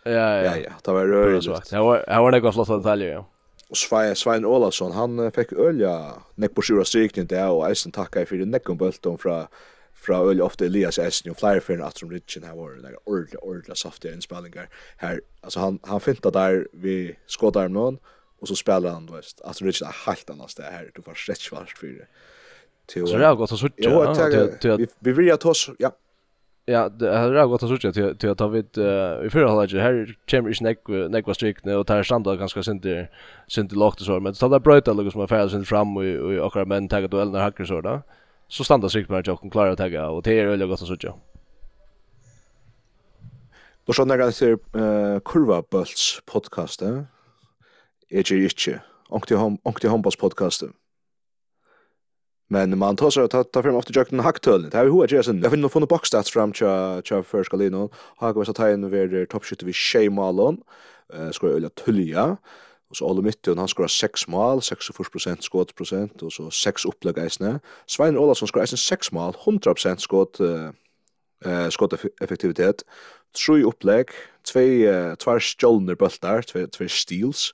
Ja, 0.04 0.44
ja, 0.44 0.58
ja, 0.58 0.72
det 0.84 0.92
var 0.92 1.06
rörigt. 1.06 1.46
Det 1.70 1.80
var 1.80 2.04
det 2.08 2.20
var 2.20 2.32
några 2.32 2.52
flotta 2.52 2.78
detaljer 2.78 3.12
ja. 3.12 3.26
Och 3.70 3.78
Svein, 3.78 4.16
Svein 4.16 4.46
Olason, 4.46 4.92
han 4.92 5.32
fick 5.32 5.54
ölja 5.54 6.14
näck 6.36 6.56
på 6.56 6.62
sjura 6.62 6.86
strikning 6.86 7.26
där 7.26 7.50
och 7.50 7.70
Eisen 7.70 7.92
tackar 7.92 8.26
för 8.26 8.36
den 8.36 8.52
näcken 8.52 8.78
bulten 8.78 9.18
från 9.18 9.46
fra 9.94 10.18
øl 10.18 10.42
ofta 10.42 10.66
Elias 10.66 11.00
Essen 11.00 11.32
och 11.32 11.38
flere 11.38 11.62
för 11.62 11.80
att 11.80 11.98
som 11.98 12.12
Richen 12.12 12.44
har 12.44 12.56
var 12.56 12.72
där 12.72 12.96
ordla, 13.04 13.40
ordla 13.40 13.76
softa 13.76 14.14
inspelningar 14.14 14.70
här 14.98 15.22
alltså 15.42 15.60
han, 15.60 15.80
han 15.84 16.00
fintar 16.00 16.32
där 16.32 16.68
vi 16.72 17.16
skottar 17.26 17.68
någon 17.68 17.98
Och 18.40 18.48
så 18.48 18.56
spelar 18.56 18.90
han, 18.90 19.06
då 19.06 19.14
vet. 19.14 19.42
Alltså 19.44 19.64
det 19.64 19.70
är 19.70 19.86
inte 19.86 19.98
helt 20.06 20.30
annars 20.30 20.56
det 20.56 20.64
här. 20.64 20.92
Du 20.96 21.02
får 21.02 21.14
rätt 21.28 21.38
svart 21.38 21.70
för 21.70 21.88
det. 21.88 23.08
Så 23.08 23.18
det 23.18 23.26
har 23.26 23.36
gått 23.36 23.52
att 23.52 23.60
sortera. 23.60 24.16
Jo, 24.62 24.86
Vi 25.00 25.12
vill 25.12 25.26
ju 25.26 25.32
att 25.32 25.46
oss, 25.46 25.70
ja. 25.78 25.92
Ja, 26.66 26.90
det 26.90 27.18
har 27.18 27.48
gått 27.48 27.64
att 27.64 27.70
sortera 27.70 28.14
till 28.14 28.30
att 28.30 28.38
ta 28.38 28.48
vid 28.48 28.66
i 28.66 29.30
förra 29.30 29.50
halvlek 29.50 29.82
här 29.82 30.18
kommer 30.30 30.50
inte 30.50 30.64
neck 30.64 30.78
näck 30.88 31.28
var 31.28 31.34
strikne 31.34 31.76
och 31.76 31.88
tar 31.88 32.04
standard 32.04 32.40
ganska 32.40 32.64
sent 32.64 32.86
sent 33.48 33.72
lågt 33.72 34.00
så 34.00 34.20
men 34.20 34.36
så 34.36 34.48
där 34.48 34.60
bröta 34.60 34.94
lugg 34.94 35.12
som 35.12 35.22
affär 35.22 35.48
sen 35.48 35.66
fram 35.66 35.98
och 35.98 36.04
och 36.04 36.48
akra 36.48 36.66
men 36.66 36.88
tagga 36.88 37.08
duell 37.08 37.32
när 37.32 37.40
hacker 37.40 37.66
så 37.66 37.82
där. 37.82 38.02
Så 38.48 38.64
standard 38.64 38.90
strikt 38.90 39.08
på 39.08 39.22
jag 39.26 39.40
kan 39.42 39.50
klara 39.50 39.72
att 39.72 39.78
tagga 39.78 40.10
och 40.10 40.24
det 40.24 40.40
är 40.40 40.46
väl 40.46 40.68
gott 40.68 40.82
att 40.82 40.88
sortera. 40.88 41.14
Då 43.86 43.94
så 43.94 44.06
när 44.06 44.18
det 44.18 44.32
ser 44.32 44.58
kurva 45.20 45.64
bulls 45.72 46.22
podcastet 46.26 47.06
jeg 48.12 48.24
gjør 48.24 48.46
ikke, 48.46 48.80
hombas 49.38 49.84
håndballspodkastet. 49.84 50.72
Men 52.50 52.78
man 52.78 52.96
tar 52.98 53.10
sig 53.10 53.24
att 53.24 53.52
ta 53.54 53.62
fram 53.62 53.78
efter 53.78 53.94
jökten 53.94 54.20
hacktölnet. 54.20 54.74
Här 54.74 54.86
är 54.86 54.90
hur 54.90 55.14
jag 55.14 55.26
sen. 55.26 55.42
Jag 55.44 55.50
vill 55.50 55.60
nog 55.60 55.72
få 55.72 55.80
några 55.80 55.96
boxstats 55.96 56.32
fram 56.32 56.52
till 56.52 57.02
till 57.04 57.24
första 57.24 57.58
linan. 57.58 57.90
Har 57.94 58.34
gått 58.34 58.50
att 58.50 58.56
ta 58.56 58.72
in 58.72 58.84
över 58.84 59.26
toppskytte 59.26 59.66
vid 59.66 59.76
Shay 59.76 60.10
Malon. 60.10 60.58
Eh 61.14 61.32
ska 61.32 61.48
öla 61.48 61.70
tulja. 61.70 62.38
Och 62.90 62.98
så 62.98 63.10
alla 63.10 63.22
mitten 63.22 63.58
han 63.58 63.68
skorar 63.68 63.88
6 63.88 64.28
mål, 64.28 64.60
64% 64.60 65.42
skottprocent 65.42 66.22
och 66.22 66.34
så 66.34 66.52
6 66.52 66.86
upplägg 66.86 67.18
isne. 67.18 67.60
Svein 67.86 68.18
Olason 68.18 68.48
skorar 68.48 68.64
isne 68.64 68.78
6 68.78 69.12
mål, 69.12 69.34
100% 69.46 69.98
skott 69.98 70.40
eh 71.46 71.70
skotteffektivitet. 71.70 72.84
Tre 73.46 73.64
upplägg, 73.64 74.08
två 74.54 75.16
två 75.16 75.40
stjolner 75.40 75.96
bultar, 75.96 76.42
två 76.42 76.68
två 76.68 76.88
steals 76.88 77.54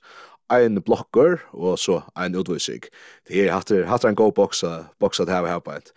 ein 0.50 0.82
blokker 0.82 1.38
og 1.52 1.78
så 1.78 2.00
ein 2.16 2.34
utvisig. 2.34 2.88
Det 3.28 3.46
er 3.46 3.52
hatt 3.52 3.72
hatt 3.88 4.04
ein 4.04 4.14
god 4.14 4.32
boksa 4.32 4.84
boksa 5.00 5.24
det 5.24 5.34
her 5.34 5.58
på 5.58 5.72
ett. 5.72 5.92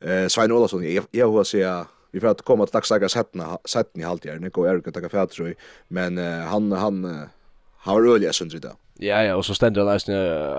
Eh 0.00 0.28
Svein 0.28 0.52
Olason 0.52 0.82
jag 0.82 1.04
jag 1.12 1.36
vill 1.36 1.44
säga 1.44 1.86
vi 2.12 2.20
får 2.20 2.28
att 2.28 2.42
komma 2.42 2.66
till 2.66 2.72
dagsdagens 2.72 3.16
hetna 3.16 3.58
sätten 3.64 4.00
i 4.00 4.04
halvtid. 4.04 4.40
Nu 4.40 4.50
går 4.50 4.68
Erik 4.68 4.88
att 4.88 4.94
ta 4.94 5.00
kaffe 5.00 5.26
tror 5.26 5.48
jag. 5.48 5.56
Men 5.88 6.18
han 6.48 6.72
han 6.72 7.28
har 7.76 8.14
öl 8.14 8.22
jag 8.22 8.62
det. 8.62 8.72
Ja 8.98 9.22
ja 9.22 9.36
och 9.36 9.44
så 9.44 9.54
ständer 9.54 9.80
han 9.80 9.92
nästan 9.92 10.14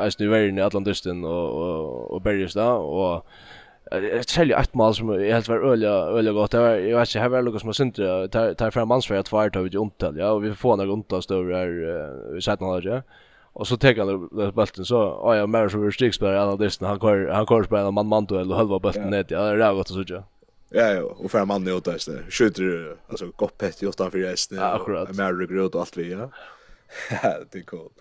nästan 0.06 0.26
i 0.28 0.30
världen 0.30 0.58
i 0.58 0.62
Atlantisden 0.62 1.24
och 1.24 1.50
och 1.62 2.12
och 2.12 2.22
berges 2.22 2.54
där 2.54 2.78
och 2.78 3.26
jag 4.02 4.30
säljer 4.30 4.60
ett 4.60 4.74
mål 4.74 4.96
som 4.96 5.10
är 5.10 5.34
helt 5.34 5.48
var 5.48 5.72
öliga 5.72 5.92
öliga 5.92 6.34
gott. 6.34 6.52
Det 6.52 6.60
var 6.60 6.70
jag 6.70 7.00
vet 7.00 7.10
inte 7.10 7.20
här 7.20 7.30
var 7.30 7.42
Lucas 7.42 7.64
Mosinter 7.64 8.28
tar 8.28 8.54
tar 8.54 8.72
fram 8.72 8.92
ansvar 8.92 9.18
att 9.18 9.32
vart 9.32 9.56
har 9.56 9.62
vi 9.62 9.78
omtal. 9.78 10.18
Ja, 10.18 10.32
och 10.32 10.46
vi 10.46 10.54
får 10.54 10.78
några 10.78 10.94
omtal 10.94 11.24
större 11.24 11.56
här 11.56 12.34
vi 12.34 12.42
sett 12.42 12.60
några 12.60 12.82
där. 12.82 13.04
Och 13.54 13.68
så 13.68 13.78
tar 13.78 13.96
han 13.96 14.30
den 14.32 14.54
bulten 14.54 14.86
så 14.86 14.96
ja, 15.36 15.48
mer 15.48 15.70
så 15.70 15.92
stickspelare 15.92 16.42
alla 16.42 16.56
dessen 16.56 16.88
han 16.88 17.00
kör 17.00 17.28
han 17.28 17.48
kör 17.48 17.64
spelar 17.64 17.92
man 17.92 18.08
man 18.08 18.26
då 18.26 18.40
och 18.40 18.56
halva 18.56 18.80
bulten 18.80 19.10
ner. 19.10 19.26
Ja, 19.30 19.42
det 19.42 19.64
är 19.64 19.74
gott 19.74 19.92
att 19.92 20.08
såja. 20.08 20.24
Ja, 20.70 20.90
ja, 20.92 21.02
och 21.02 21.32
för 21.32 21.46
man 21.46 21.68
i 21.68 21.80
där 21.84 21.98
så 21.98 22.12
Skjuter 22.30 22.96
alltså 23.10 23.32
gott 23.36 23.58
pett 23.58 23.84
i 23.84 23.88
åt 23.88 23.98
för 23.98 24.10
resten. 24.12 24.58
Ja, 24.58 24.64
akkurat. 24.64 25.16
Mer 25.16 25.34
rygg 25.34 25.76
och 25.76 25.82
allt 25.82 25.98
vi, 25.98 26.12
ja. 26.12 26.30
det 27.52 27.60
är 27.60 27.64
coolt 27.64 27.94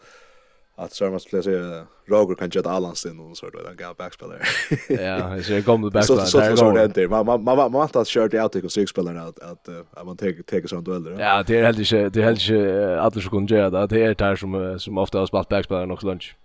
att 0.76 0.92
så 0.92 1.10
måste 1.10 1.36
jag 1.36 1.44
säga 1.44 1.86
Roger 2.06 2.34
kan 2.34 2.50
göra 2.52 2.70
alla 2.70 2.94
sin 2.94 3.20
och 3.20 3.36
så 3.36 3.50
där 3.50 3.74
gamla 3.74 3.94
backspelare. 3.94 4.42
Ja, 4.88 5.42
så 5.42 5.52
jag 5.52 5.64
kommer 5.64 5.90
backspelare. 5.90 6.26
Så 6.26 6.38
så 6.38 6.56
så 6.56 6.86
det 6.94 7.08
man 7.08 7.26
man 7.26 7.44
man 7.44 7.56
man 7.56 7.72
måste 7.72 8.04
köra 8.04 8.28
det 8.28 8.56
ut 8.56 8.64
och 8.64 8.72
sex 8.72 8.90
spelare 8.90 9.22
att 9.22 9.38
att 9.38 9.68
att 9.90 10.06
man 10.06 10.16
tar 10.16 10.42
tar 10.42 10.68
sånt 10.68 10.86
dueller. 10.86 11.16
Ja, 11.20 11.42
det 11.46 11.58
är 11.58 11.64
helt 11.64 11.78
inte 11.78 12.08
det 12.08 12.20
är 12.20 12.24
helt 12.24 12.50
inte 12.50 13.00
att 13.00 13.14
det 13.14 13.20
skulle 13.20 13.46
göra 13.54 13.70
det. 13.70 13.86
Det 13.86 14.04
är 14.04 14.14
där 14.14 14.36
som 14.36 14.78
som 14.78 14.98
ofta 14.98 15.18
har 15.18 15.26
spelat 15.26 15.48
backspelare 15.48 15.92
också 15.92 16.06
lunch. 16.06 16.36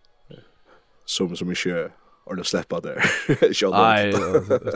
Som 1.05 1.35
som 1.35 1.49
inte 1.49 1.91
eller 2.31 2.43
släppa 2.43 2.79
där. 2.79 3.03
Nej, 3.71 4.13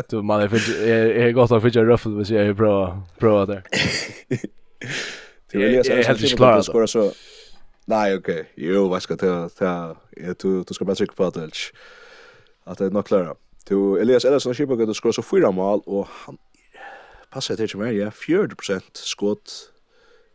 du 0.09 0.21
man 0.21 0.41
är 0.41 0.49
är 0.85 1.31
gott 1.31 1.51
att 1.51 1.63
fixa 1.63 1.83
ruffle 1.83 2.11
med 2.11 2.27
så 2.27 2.33
jag 2.33 2.55
bra 3.19 3.45
där. 3.45 3.63
Det 5.51 5.77
är 5.77 6.03
helt 6.03 6.37
klart 6.37 6.57
att 6.57 6.65
skora 6.65 6.87
så 6.87 7.11
Nej, 7.85 8.15
okej. 8.15 8.41
Okay. 8.41 8.45
Jo, 8.55 8.87
vad 8.87 9.03
ska 9.03 9.17
jag 9.19 9.49
ta? 9.55 9.95
Jag 10.09 10.37
du 10.37 10.73
ska 10.73 10.85
bara 10.85 10.95
trycka 10.95 11.13
på 11.13 11.29
det. 11.29 11.49
Att 12.63 12.77
det 12.77 12.85
är 12.85 12.89
nog 12.89 13.05
klara. 13.05 13.35
Du 13.67 14.01
Elias 14.01 14.25
Ellison 14.25 14.53
skipar 14.53 14.89
att 14.89 14.95
skora 14.95 15.13
så 15.13 15.21
fyra 15.21 15.51
mål 15.51 15.81
och 15.85 16.07
han 16.09 16.37
passar 17.29 17.55
till 17.55 17.77
mer. 17.77 17.91
Ja, 17.91 18.11
40 18.11 18.81
skott 18.93 19.71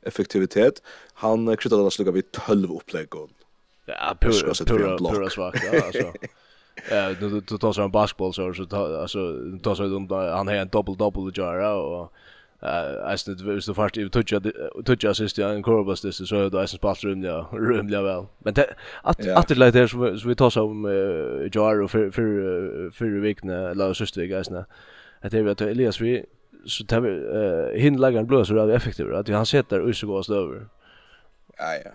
effektivitet. 0.02 0.82
Han 1.14 1.56
kryddade 1.56 1.86
att 1.86 1.92
sluga 1.92 2.10
vid 2.10 2.32
12 2.32 2.72
upplägg. 2.72 3.08
Ja, 3.86 4.16
pura, 4.20 4.54
pura, 4.66 4.98
pura 4.98 5.30
svagt. 5.30 5.64
Ja, 5.72 5.84
alltså. 5.86 6.12
Eh, 6.90 7.08
du 7.48 7.58
tar 7.58 7.72
så 7.72 7.82
en 7.82 7.90
basketboll 7.90 8.34
så 8.34 8.54
så 8.54 8.96
alltså 9.00 9.18
tar 9.62 9.74
så 9.74 9.82
han 10.36 10.48
har 10.48 10.54
en 10.54 10.68
double 10.68 10.94
double 10.94 11.32
jar 11.34 11.74
och 11.74 12.12
alltså 12.66 13.34
det 13.34 13.44
var 13.44 13.60
så 13.60 13.74
fast 13.74 13.96
ju 13.96 14.08
toucha 14.08 14.40
toucha 14.84 15.10
assist 15.10 15.38
ja 15.38 15.48
en 15.48 15.62
Corbus 15.62 16.00
det 16.00 16.12
så 16.12 16.48
då 16.48 16.58
är 16.58 16.66
spalt 16.66 17.04
rum 17.04 17.22
ja 17.22 17.48
rum 17.52 17.88
ja 17.88 18.02
väl 18.02 18.26
men 18.38 18.54
att 19.02 19.26
att 19.26 19.48
det 19.48 19.54
lite 19.54 19.88
som 19.88 20.28
vi 20.28 20.34
tar 20.34 20.50
som 20.50 20.84
Jaro 21.54 21.88
för 21.88 22.10
för 22.10 22.90
för 22.90 23.20
veckan 23.20 23.50
eller 23.50 23.94
sista 23.94 24.20
veckan 24.20 24.64
att 25.20 25.30
det 25.30 25.42
vet 25.42 25.60
Elias 25.60 26.00
vi 26.00 26.24
så 26.66 26.84
tar 26.84 27.00
vi 27.00 27.80
hin 27.80 28.00
lägger 28.00 28.18
en 28.18 28.26
blås 28.26 28.48
så 28.48 28.54
där 28.54 28.68
effektivt 28.68 29.14
att 29.14 29.28
han 29.28 29.46
sätter 29.46 29.88
Usegås 29.88 30.30
över 30.30 30.68
ja 31.58 31.74
ja. 31.84 31.90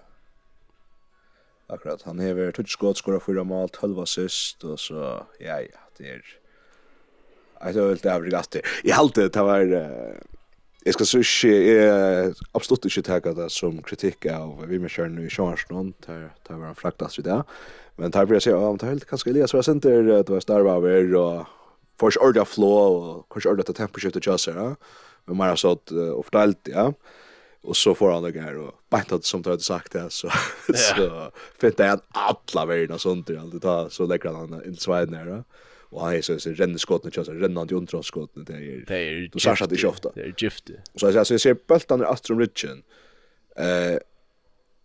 Akkurat 1.67 2.01
han 2.01 2.19
hever 2.19 2.51
touch 2.51 2.69
skott 2.69 2.97
skora 2.97 3.19
fyra 3.19 3.43
mål 3.43 3.69
12 3.69 3.99
assist 3.99 4.63
och 4.63 4.79
så 4.79 5.25
ja 5.39 5.59
ja 5.59 5.79
det 5.97 6.09
är 6.09 6.21
Jag 7.63 7.73
tror 7.73 7.91
att 7.91 8.01
det 8.01 8.09
är 8.09 8.61
Jag 8.83 8.97
alltid 8.97 9.31
det 9.31 9.41
var 9.41 9.59
Jeg 10.81 10.95
skal 10.95 11.05
så 11.05 11.19
ikke, 11.21 11.49
jeg 11.53 12.33
absolutt 12.57 12.87
ikke 12.89 13.03
takke 13.05 13.35
det 13.37 13.51
som 13.53 13.75
kritikk 13.85 14.25
av 14.33 14.63
vi 14.65 14.79
med 14.81 14.89
kjøren 14.89 15.19
i 15.21 15.29
Sjøarsnån, 15.29 15.91
der 16.07 16.31
det 16.47 16.57
var 16.57 16.71
en 16.71 16.79
fraktast 16.79 17.21
i 17.21 17.25
det. 17.27 17.37
Men 18.01 18.13
der 18.15 18.25
blir 18.25 18.39
jeg 18.39 18.47
sier, 18.47 18.57
ja, 18.57 18.71
men 18.71 18.79
det 18.81 18.87
er 18.87 18.95
helt 18.95 19.05
kanskje 19.09 19.29
Elias 19.29 19.53
var 19.53 19.67
senter, 19.67 20.01
det 20.09 20.33
var 20.33 20.41
starve 20.41 20.73
av 20.73 20.87
er, 20.89 21.13
og 21.19 21.45
får 22.01 22.15
ikke 22.15 22.27
ordet 22.31 22.47
flå, 22.49 22.71
og 22.97 23.25
kanskje 23.29 23.53
ordet 23.53 23.67
til 23.69 23.77
temposkiftet 23.77 24.25
kjøsser, 24.25 24.57
ja. 24.57 24.71
Men 25.29 25.37
mer 25.37 25.53
har 25.53 25.61
sått 25.61 25.93
og 25.93 26.23
fortalt, 26.31 26.71
ja. 26.73 26.87
Og 27.61 27.77
så 27.77 27.93
får 27.93 28.15
han 28.15 28.25
det 28.25 28.41
her, 28.41 28.57
og 28.57 28.73
beint 28.89 29.27
som 29.29 29.43
du 29.45 29.51
hadde 29.51 29.67
sagt 29.67 29.93
det, 29.93 30.07
så, 30.09 30.33
så 30.87 31.29
finner 31.61 31.91
jeg 31.91 31.99
en 31.99 32.07
atla 32.25 32.65
verden 32.65 32.97
og 32.97 33.03
sånt, 33.05 33.29
og 33.29 33.93
så 33.93 34.09
legger 34.09 34.33
han 34.33 34.63
inn 34.65 34.81
sveiden 34.81 35.19
her, 35.19 35.35
ja. 35.35 35.67
Och 35.91 36.01
han 36.01 36.15
är 36.15 36.21
så 36.21 36.39
så 36.39 36.49
renner 36.49 36.77
skotten 36.77 37.11
och 37.17 37.25
så 37.25 37.33
rennar 37.33 37.73
under 37.73 38.01
skotten 38.01 38.43
det 38.43 38.53
är 38.53 38.83
det 38.87 38.97
är 38.97 39.29
du 39.33 39.39
så 39.39 39.49
att 39.49 39.69
det 39.69 39.77
skofta. 39.77 40.11
Det 40.15 40.21
är 40.21 40.33
gifte. 40.37 40.73
Så 40.95 41.11
jag 41.11 41.27
så 41.27 41.33
jag 41.33 41.41
ser 41.41 41.57
bultarna 41.67 42.05
Astrum 42.05 42.39
Ridgen. 42.39 42.83
Eh 43.55 43.97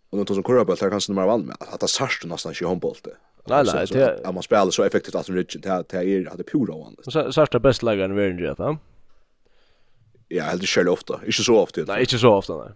och 0.09 0.17
något 0.17 0.27
som 0.27 0.43
kurrar 0.43 0.65
bultar 0.65 0.89
kanske 0.89 1.11
nummer 1.11 1.27
vann 1.27 1.45
med 1.45 1.55
att 1.59 1.79
det 1.79 1.87
särst 1.87 2.25
nästan 2.25 2.53
i 2.61 2.65
handbollen. 2.65 3.01
Nej 3.47 3.63
nej, 3.65 3.85
det 3.91 4.21
är 4.25 4.31
man 4.31 4.43
spelar 4.43 4.71
så 4.71 4.83
effektivt 4.83 5.15
Astrum 5.15 5.37
Ridgen 5.37 5.61
det 5.61 5.83
det 5.89 5.97
är 5.97 6.29
hade 6.29 6.43
pura 6.43 6.73
av 6.73 6.83
han. 6.83 7.33
Särsta 7.33 7.59
bästa 7.59 7.85
lagaren 7.85 8.11
i 8.11 8.15
världen 8.15 8.55
ja. 8.57 8.77
Ja, 10.27 10.43
helt 10.43 10.61
det 10.61 10.67
själv 10.67 10.89
ofta. 10.89 11.21
Inte 11.25 11.43
så 11.43 11.57
ofta. 11.57 11.81
Nej, 11.87 11.99
inte 11.99 12.17
så 12.17 12.33
ofta 12.33 12.57
nej. 12.57 12.73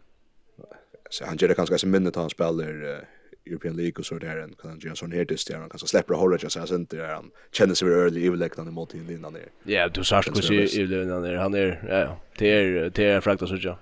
Så 1.10 1.26
han 1.26 1.38
gör 1.38 1.48
det 1.48 1.56
kanske 1.56 1.78
så 1.78 1.88
minnet 1.88 2.16
han 2.16 2.30
spelar 2.30 3.06
European 3.46 3.76
League 3.76 3.94
och 4.00 4.06
så 4.06 4.16
där 4.16 4.38
en 4.38 4.56
kan 4.62 4.80
ju 4.80 4.96
sån 4.96 5.12
här 5.12 5.26
det 5.26 5.48
där 5.48 5.58
han 5.58 5.70
kan 5.70 5.80
så 5.80 5.88
släppa 5.88 6.14
hålla 6.14 6.38
jag 6.42 6.52
så 6.52 6.76
inte 6.76 6.96
där 6.96 7.14
han 7.14 7.32
känner 7.52 7.74
sig 7.74 7.88
early 7.88 8.26
i 8.26 8.30
läktaren 8.30 8.68
i 8.68 8.72
mot 8.72 8.94
innan 8.94 9.34
där. 9.34 9.48
Ja, 9.64 9.88
du 9.88 10.04
sa 10.04 10.22
skulle 10.22 10.42
se 10.42 10.82
i 10.82 10.84
innan 10.84 11.22
där 11.22 11.36
han 11.36 11.54
är 11.54 11.88
ja, 11.90 12.20
det 12.38 12.52
är 12.52 12.90
det 12.90 13.06
är 13.06 13.22
frakta 13.22 13.48
så 13.48 13.56
jag. 13.56 13.78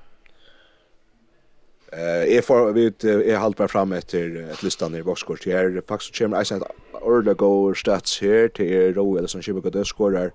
Eh 1.91 2.37
är 2.37 2.41
för 2.41 2.71
vi 2.71 2.85
är 3.31 3.37
halt 3.37 3.57
bara 3.57 3.67
fram 3.67 3.91
efter 3.93 4.49
ett 4.51 4.63
listan 4.63 4.95
i 4.95 5.03
boxkort 5.03 5.45
här 5.45 5.81
faktiskt 5.87 6.15
så 6.15 6.41
I 6.41 6.45
said 6.45 6.63
order 6.91 7.33
go 7.33 7.73
stats 7.73 8.21
här 8.21 8.47
till 8.47 8.93
Ro 8.93 9.17
eller 9.17 9.27
som 9.27 9.41
Chibuka 9.41 9.69
det 9.69 9.85
skorar 9.85 10.31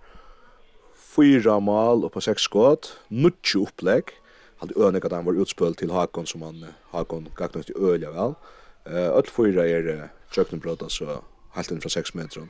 fyra 1.16 1.60
mål 1.60 2.04
och 2.04 2.12
på 2.12 2.20
sex 2.20 2.42
skott, 2.42 2.98
mycket 3.08 3.54
upplägg. 3.54 4.04
Hade 4.56 4.80
önkat 4.80 5.12
han 5.12 5.24
var 5.24 5.42
utspel 5.42 5.74
till 5.74 5.90
Hakon 5.90 6.26
som 6.26 6.42
han 6.42 6.64
Hakon 6.90 7.28
gagnat 7.36 7.66
till 7.66 7.76
öliga 7.76 8.10
väl. 8.10 8.34
Öll 8.86 9.30
fyra 9.30 9.66
er 9.66 10.08
tjöknum 10.30 10.60
bröta 10.60 10.88
så 10.88 11.20
halt 11.54 11.70
inn 11.70 11.80
fra 11.80 11.90
6 11.90 12.14
meter 12.14 12.48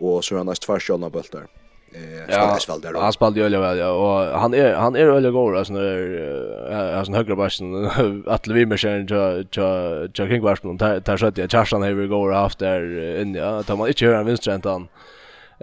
Og 0.00 0.24
så 0.24 0.34
er 0.34 0.38
han 0.38 0.50
næst 0.50 0.62
tvær 0.66 0.82
sjálna 0.82 1.08
bøltar. 1.10 1.46
Eh, 1.94 2.26
ja, 2.28 2.58
han 3.00 3.12
spelade 3.12 3.40
ju 3.40 3.60
väl 3.60 3.78
ja 3.78 3.90
och 3.90 4.40
han 4.40 4.54
är 4.54 4.74
han 4.74 4.96
är 4.96 5.06
väl 5.06 5.30
god 5.30 5.56
alltså 5.56 5.72
när 5.72 6.94
alltså 6.94 7.12
högra 7.12 7.36
backen 7.36 7.90
att 8.26 8.48
vi 8.48 8.66
med 8.66 8.78
kör 8.78 9.06
ja 9.08 9.44
ja 9.50 10.08
ja 10.14 10.26
kring 10.26 10.42
backen 10.42 10.76
där 10.76 11.16
så 11.16 11.16
sköt 11.16 11.38
jag 11.38 11.50
Charlton 11.50 11.96
vi 11.96 12.06
går 12.06 12.46
efter 12.46 12.98
in 13.20 13.34
ja. 13.34 13.62
Tar 13.62 13.76
man 13.76 13.88
inte 13.88 14.06
höra 14.06 14.22
vänsterhäntan 14.22 14.88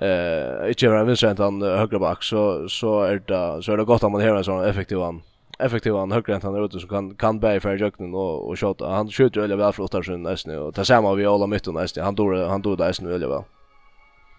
eh 0.02 0.70
inte 0.70 0.88
höra 0.88 1.04
vänsterhäntan 1.04 1.62
högra 1.62 2.00
back 2.00 2.24
så 2.24 2.70
så 2.70 3.02
är 3.04 3.22
det 3.28 3.64
så 3.64 3.72
är 3.72 3.78
det 3.78 3.84
gott 3.84 4.04
att 4.04 4.12
man 4.12 4.22
hör 4.22 4.36
en 4.36 4.44
sån 4.44 4.64
effektiv 4.64 5.00
han 5.00 5.22
effektiv 5.60 5.96
han 5.96 6.12
högre 6.12 6.36
än 6.36 6.42
han 6.42 6.66
ute 6.66 6.80
som 6.80 6.90
kan 6.90 7.16
kan 7.16 7.40
bära 7.40 7.60
för 7.60 7.78
jöknen 7.78 8.14
och 8.14 8.50
och 8.50 8.60
skjuta. 8.60 8.90
Han 8.90 9.12
skjuter 9.12 9.42
öliga 9.42 9.58
väl 9.58 9.74
för 9.74 9.84
åtta 9.84 10.04
sen 10.04 10.24
nästan 10.24 10.58
och 10.58 10.76
tar 10.76 10.84
samma 10.84 11.14
vi 11.14 11.26
alla 11.26 11.48
mitt 11.48 11.68
och 11.68 11.74
nästan. 11.74 12.04
Han 12.04 12.16
dör 12.16 12.48
han 12.48 12.62
dör 12.62 12.76
där 12.76 12.94
sen 12.94 13.08
öliga 13.08 13.30
väl. 13.30 13.44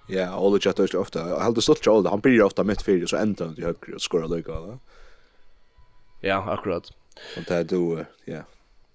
Ja, 0.08 0.28
alla 0.28 0.58
chatter 0.58 0.86
så 0.86 1.00
ofta. 1.00 1.28
Jag 1.28 1.40
hade 1.40 1.62
stått 1.62 1.86
jag 1.86 2.02
han 2.02 2.20
blir 2.20 2.42
ofta 2.42 2.64
mitt 2.64 2.82
fyra 2.82 3.06
så 3.06 3.16
ändrar 3.16 3.46
han 3.46 3.54
till 3.54 3.64
högre 3.64 3.94
och 3.94 4.02
skorar 4.02 4.28
lika 4.28 4.52
va. 4.52 4.78
Ja, 6.20 6.52
akkurat. 6.52 6.92
Och 7.36 7.44
det 7.48 7.64
då 7.64 8.04
ja. 8.24 8.40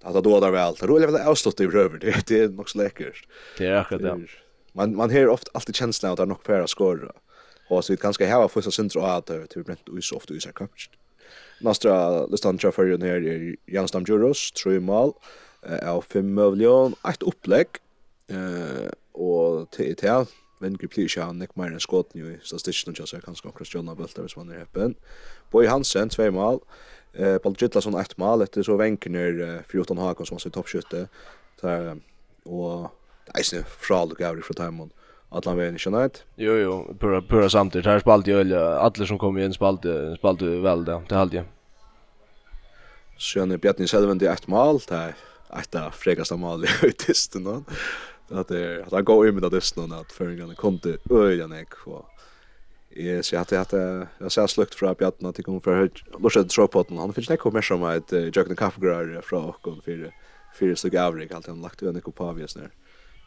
Att 0.02 0.24
då 0.24 0.40
där 0.40 0.50
väl. 0.50 0.74
Det 0.80 0.86
roliga 0.86 1.10
väl 1.10 1.28
avstått 1.28 1.60
i 1.60 1.64
över 1.64 1.98
det. 1.98 2.26
Det 2.26 2.40
är 2.40 2.48
nog 2.48 2.70
så 2.70 2.78
läckert. 2.78 3.26
Det 3.58 3.66
är 3.66 3.76
akkurat 3.76 4.02
ja. 4.02 4.18
Man 4.72 4.96
man 4.96 5.10
hör 5.10 5.28
ofta 5.28 5.50
alltid 5.54 5.74
känslan 5.74 6.12
att 6.12 6.16
det 6.16 6.22
är 6.22 6.26
nog 6.26 6.42
färre 6.42 6.68
skorar. 6.68 7.12
Och 7.68 7.84
så 7.84 7.92
vi 7.92 7.96
kanske 7.96 8.32
har 8.32 8.48
första 8.48 8.70
centrum 8.70 9.04
att 9.04 9.26
det 9.26 9.48
blir 9.54 9.70
inte 9.70 10.02
så 10.02 10.16
ofta 10.16 10.34
i 10.34 10.40
sig 10.40 10.52
kapst. 10.52 10.90
Nastra 11.60 12.26
listan 12.32 12.58
tja 12.58 12.72
fyrrjun 12.72 13.04
her 13.04 13.20
er 13.20 13.46
Jansdam 13.68 14.06
Djuros, 14.08 14.48
3 14.56 14.78
mal, 14.80 15.12
av 15.60 16.02
5 16.08 16.30
møvlion, 16.36 16.94
8 17.04 17.66
Eh, 18.30 18.88
og 19.14 19.66
til 19.74 19.90
et 19.90 20.04
her, 20.06 20.28
Vengri 20.60 20.86
Plisha, 20.86 21.24
han 21.26 21.40
nekk 21.40 21.56
meir 21.58 21.72
enn 21.72 21.82
skåten 21.82 22.20
jo 22.20 22.28
i 22.30 22.36
statistikken, 22.44 22.94
og 22.94 23.10
jeg 23.10 23.24
kanskje 23.24 23.48
omkring 23.48 23.66
Sjona 23.66 23.96
Bølta 23.98 24.22
hvis 24.22 24.36
man 24.38 24.52
er 24.52 24.62
heppen. 24.62 24.94
Boi 25.50 25.64
Hansen, 25.66 26.12
2 26.12 26.30
mal, 26.36 26.60
eh, 27.14 27.38
Paul 27.42 27.56
Gittlason, 27.58 27.98
1 27.98 28.18
mal, 28.18 28.44
etter 28.44 28.62
så 28.62 28.76
Vengrner, 28.78 29.64
14 29.66 29.98
Hakon, 29.98 30.26
som 30.26 30.38
han 30.38 30.44
sier 30.44 30.54
toppskytte, 30.54 31.08
og 32.46 32.90
eisne 33.36 33.64
fraluk 33.64 34.20
avrik 34.20 34.46
fra 34.46 34.54
Taimond. 34.62 34.92
Alla 35.32 35.54
vägen, 35.54 35.76
inte 35.78 35.90
nøyt. 35.90 36.24
Jo, 36.36 36.54
jo, 36.58 36.96
pura, 36.98 37.20
pura 37.22 37.48
samtidigt. 37.48 37.86
Här 37.86 37.98
spalte 37.98 38.30
jag 38.30 38.40
öliga. 38.40 38.78
Alla 38.78 39.06
som 39.06 39.18
kom 39.18 39.38
inn 39.38 39.52
spalte, 39.52 40.16
spalte 40.18 40.44
väl 40.44 40.84
det, 40.84 41.02
det 41.08 41.14
halde 41.14 41.36
jag. 41.36 41.46
Sjön 43.18 43.50
är 43.50 43.58
Bjarni 43.58 43.86
Selvendi 43.86 44.26
ett 44.26 44.46
mål, 44.46 44.80
det 44.88 44.94
är 44.94 45.14
ett 45.60 45.74
av 45.74 45.90
frekaste 45.90 46.36
mål 46.36 46.64
i 46.64 46.92
tisten. 46.98 47.42
No? 47.42 47.64
Att 48.30 48.48
det 48.48 48.82
att 48.86 48.92
han 48.92 49.04
går 49.04 49.28
in 49.28 49.34
med 49.34 49.50
det 49.50 49.60
snön 49.60 49.92
att 49.92 50.12
föringarna 50.12 50.54
kom 50.54 50.78
till 50.78 50.98
öjan 51.10 51.52
ek. 51.52 51.74
Och 51.86 52.06
jag 52.88 53.24
ser 53.24 53.38
att 53.38 53.48
det 53.48 54.06
jag 54.18 54.32
ser 54.32 54.46
slukt 54.46 54.74
från 54.74 54.94
Bjarni 54.94 55.28
att 55.28 55.34
det 55.34 55.42
kommer 55.42 55.60
för 55.60 55.76
högt. 55.76 56.02
Lorsa 56.20 56.40
han 56.40 57.12
finns 57.12 57.30
inte 57.30 57.36
kommer 57.36 57.62
som 57.62 57.84
ett 57.84 58.12
Jöken 58.12 58.56
Kaffegrar 58.56 59.20
från 59.20 59.44
Åkon 59.44 59.82
för, 59.84 60.12
för, 60.54 60.74
för, 60.74 60.74
för, 60.74 60.74
för, 60.74 60.90
för, 60.90 60.98
för, 60.98 61.54
för, 61.54 62.12
för, 62.12 62.12
för, 62.12 62.32
för, 62.34 62.48
för, 62.48 62.70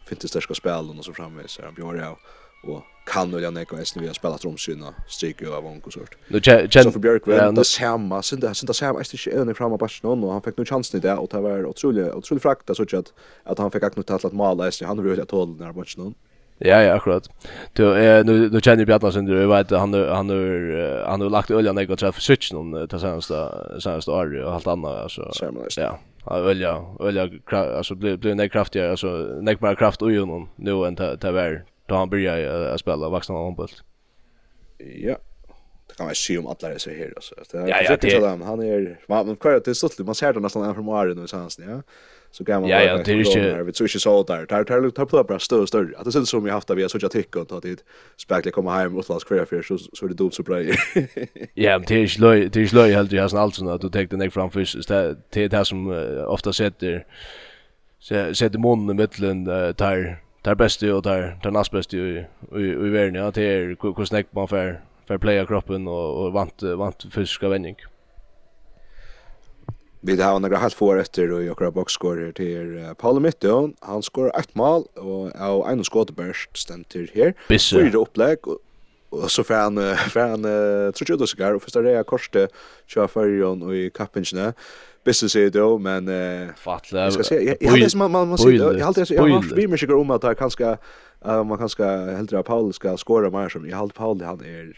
finnes 0.05 0.29
største 0.29 0.55
spel 0.55 0.89
och 0.89 1.05
så 1.05 1.13
framvis 1.13 1.51
så 1.51 1.61
han 1.65 1.73
björ 1.73 1.95
jeg, 1.95 2.15
och 2.63 2.83
kan 3.05 3.31
nu 3.31 3.39
jag 3.39 3.53
neka 3.53 3.85
SNV 3.85 4.07
har 4.07 4.13
spelat 4.13 4.45
romsyna 4.45 4.93
stryker 5.07 5.47
av 5.47 5.65
onko 5.65 5.91
sort. 5.91 6.17
Nu 6.27 6.41
så 6.83 6.91
för 6.91 6.99
Björk 6.99 7.27
väl 7.27 7.55
det 7.55 7.65
samma 7.65 8.21
sen 8.21 8.39
det 8.39 8.55
sen 8.55 8.67
det 8.67 8.73
samma 8.73 8.99
är 8.99 9.03
det 9.11 9.27
inte 9.27 9.41
ännu 9.41 9.53
på 9.53 9.77
Barcelona 9.77 10.27
och 10.27 10.33
han 10.33 10.41
fick 10.41 10.57
nu 10.57 10.65
chansen 10.65 10.99
i 10.99 11.01
det 11.01 11.13
och 11.13 11.29
det 11.31 11.41
var 11.41 11.65
otroligt 11.65 12.13
otroligt 12.13 12.41
frakt 12.41 12.69
så 12.75 12.83
att 12.83 13.13
att 13.43 13.57
han 13.59 13.71
fick 13.71 13.83
aknut 13.83 14.11
att 14.11 14.33
måla 14.33 14.71
SNV 14.71 14.87
han 14.87 15.03
rörde 15.03 15.23
att 15.23 15.31
hålla 15.31 15.65
när 15.65 15.73
matchen. 15.73 16.13
Ja 16.57 16.81
ja 16.81 16.93
akkurat. 16.93 17.29
Du 17.73 17.97
eh 17.97 18.25
nu 18.25 18.49
nu 18.49 18.61
känner 18.61 18.85
Bjarna 18.85 19.11
sen 19.11 19.25
du 19.25 19.47
vet 19.47 19.71
han 19.71 19.93
han 19.93 20.29
har 20.29 21.05
han 21.05 21.21
har 21.21 21.29
lagt 21.29 21.51
öljan 21.51 21.75
något 21.75 21.99
så 21.99 22.11
för 22.11 22.21
switchen 22.21 22.57
någon 22.57 22.87
det 22.87 22.99
senaste 22.99 23.35
senaste 23.79 24.11
året 24.11 24.45
och 24.45 24.53
allt 24.53 24.67
annat 24.67 25.03
alltså. 25.03 25.31
Ja. 25.77 25.99
Ja, 26.25 26.37
ölja, 26.37 26.85
ölja 26.99 27.29
alltså 27.51 27.95
blir 27.95 28.17
blev 28.17 28.39
en 28.39 28.49
kraftigare 28.49 28.91
alltså 28.91 29.07
näck 29.41 29.59
bara 29.59 29.75
kraft 29.75 30.01
och 30.01 30.11
ju 30.11 30.25
någon 30.25 30.49
nu 30.55 30.85
än 30.85 30.95
ta 30.95 31.17
ta 31.17 31.31
vär 31.31 31.65
då 31.85 31.95
han 31.95 32.09
börjar 32.09 32.73
att 32.73 32.79
spela 32.79 33.09
vuxna 33.09 33.35
handboll. 33.35 33.69
Ja. 34.77 35.17
Det 35.87 35.97
kan 35.97 36.05
man 36.05 36.15
se 36.15 36.37
om 36.37 36.47
alla 36.47 36.73
är 36.73 36.77
så 36.77 36.89
här 36.89 37.13
alltså. 37.15 37.35
Det 37.51 37.57
Ja, 37.57 37.81
ja, 37.89 37.97
det 38.01 38.13
är 38.13 38.45
han 38.45 38.61
är 38.61 38.97
man 39.07 39.35
kör 39.35 39.69
är 39.69 39.73
så 39.73 39.89
man 40.03 40.15
ser 40.15 40.33
det 40.33 40.39
nästan 40.39 40.75
från 40.75 40.85
Maren 40.85 41.19
och 41.19 41.29
sånt 41.29 41.57
ja 41.67 41.81
så 42.33 42.43
gammal 42.43 42.69
ja, 42.69 42.81
ja, 42.81 42.97
det 42.97 43.11
är 43.11 43.15
inte 43.15 43.63
vi 43.63 43.71
tror 43.71 43.87
inte 43.87 43.99
så 43.99 44.23
där. 44.23 44.45
Tar 44.45 44.63
tar 44.63 44.89
tar 44.89 45.05
på 45.05 45.23
bara 45.23 45.39
större 45.39 45.67
större. 45.67 45.97
Att 45.97 46.05
det 46.05 46.11
syns 46.11 46.29
som 46.29 46.43
vi 46.43 46.51
haft 46.51 46.67
där 46.67 46.75
vi 46.75 46.81
har 46.81 46.89
sådär 46.89 47.07
tick 47.07 47.35
och 47.35 47.61
det 47.61 47.83
spekla 48.17 48.51
komma 48.51 48.75
hem 48.75 48.97
och 48.97 49.09
låts 49.09 49.23
kvar 49.23 49.45
för 49.45 49.61
så 49.61 49.77
så 49.77 50.07
det 50.07 50.13
dumt 50.13 50.31
så 50.31 50.43
bra. 50.43 50.61
Ja 51.53 51.77
men 51.77 51.85
det 51.87 51.95
är 51.95 52.21
löj 52.21 52.49
det 52.49 52.61
är 52.61 52.75
löj 52.75 52.93
helt 52.93 53.11
jag 53.11 53.29
har 53.29 53.39
alltså 53.39 53.69
att 53.69 53.81
du 53.81 53.89
tar 53.89 54.17
dig 54.17 54.29
fram 54.29 54.51
först 54.51 54.87
det 54.87 55.15
det 55.29 55.47
där 55.47 55.63
som 55.63 55.89
ofta 56.27 56.53
sätter 56.53 57.05
sätter 58.33 58.59
munnen 58.59 58.95
mellan 58.95 59.45
tar 59.75 60.21
tar 60.41 60.55
bäst 60.55 60.83
och 60.83 61.03
tar 61.03 61.39
tar 61.43 61.51
näst 61.51 61.71
bäst 61.71 61.93
i 61.93 62.25
i 62.57 62.89
världen. 62.89 63.15
Ja 63.15 63.31
det 63.31 63.43
är 63.43 63.77
hur 63.95 64.05
snäck 64.05 64.27
man 64.31 64.47
för 64.47 64.81
för 65.07 65.17
playa 65.17 65.45
kroppen 65.45 65.87
och 65.87 66.25
och 66.25 66.33
vant 66.33 66.63
vant 66.63 67.05
fysiska 67.11 67.49
vändning. 67.49 67.75
Vi 70.05 70.21
har 70.21 70.39
några 70.39 70.57
halvt 70.57 70.73
få 70.73 70.93
efter 70.93 71.31
och 71.31 71.43
jag 71.43 71.57
kör 71.59 71.71
boxscore 71.71 72.31
till 72.31 72.93
Paul 72.97 73.19
Mitton. 73.19 73.73
Han 73.79 74.03
skorar 74.03 74.39
ett 74.39 74.55
mål 74.55 74.83
och 74.95 75.41
av 75.41 75.69
en 75.69 75.83
skottburst 75.83 76.57
stämt 76.57 76.93
här. 77.13 77.33
Fyra 77.79 77.97
upplägg 77.97 78.37
och 79.09 79.31
så 79.31 79.43
får 79.43 79.53
han 79.53 79.75
får 80.09 80.19
han 80.19 80.43
tror 80.93 81.19
jag 81.19 81.29
cigar 81.29 81.53
och 81.53 81.63
första 81.63 81.81
det 81.81 82.03
korste 82.03 82.47
kör 82.87 83.07
förjon 83.07 83.61
och 83.61 83.75
i 83.75 83.89
kappingsna. 83.89 84.53
Bisse 85.05 85.29
säger 85.29 85.49
då 85.49 85.77
men 85.77 86.09
fattla. 86.55 87.03
Jag 87.03 87.13
ska 87.13 87.23
se 87.23 87.57
jag 87.61 87.69
hade 87.71 87.97
man 87.97 88.11
man 88.11 88.27
måste 88.27 88.49
jag 88.49 88.79
hade 88.79 89.05
jag 89.09 89.21
har 89.21 89.55
vi 89.55 89.67
mig 89.67 89.79
cigar 89.79 89.95
om 89.95 90.11
att 90.11 90.23
jag 90.23 90.37
kanske 90.37 90.77
man 91.25 91.57
kanske 91.57 91.83
helt 91.85 92.45
Paul 92.45 92.73
ska 92.73 92.97
skora 92.97 93.29
mer 93.29 93.49
som 93.49 93.69
jag 93.69 93.77
hade 93.77 93.93
Paul 93.93 94.21
han 94.21 94.41
är 94.41 94.73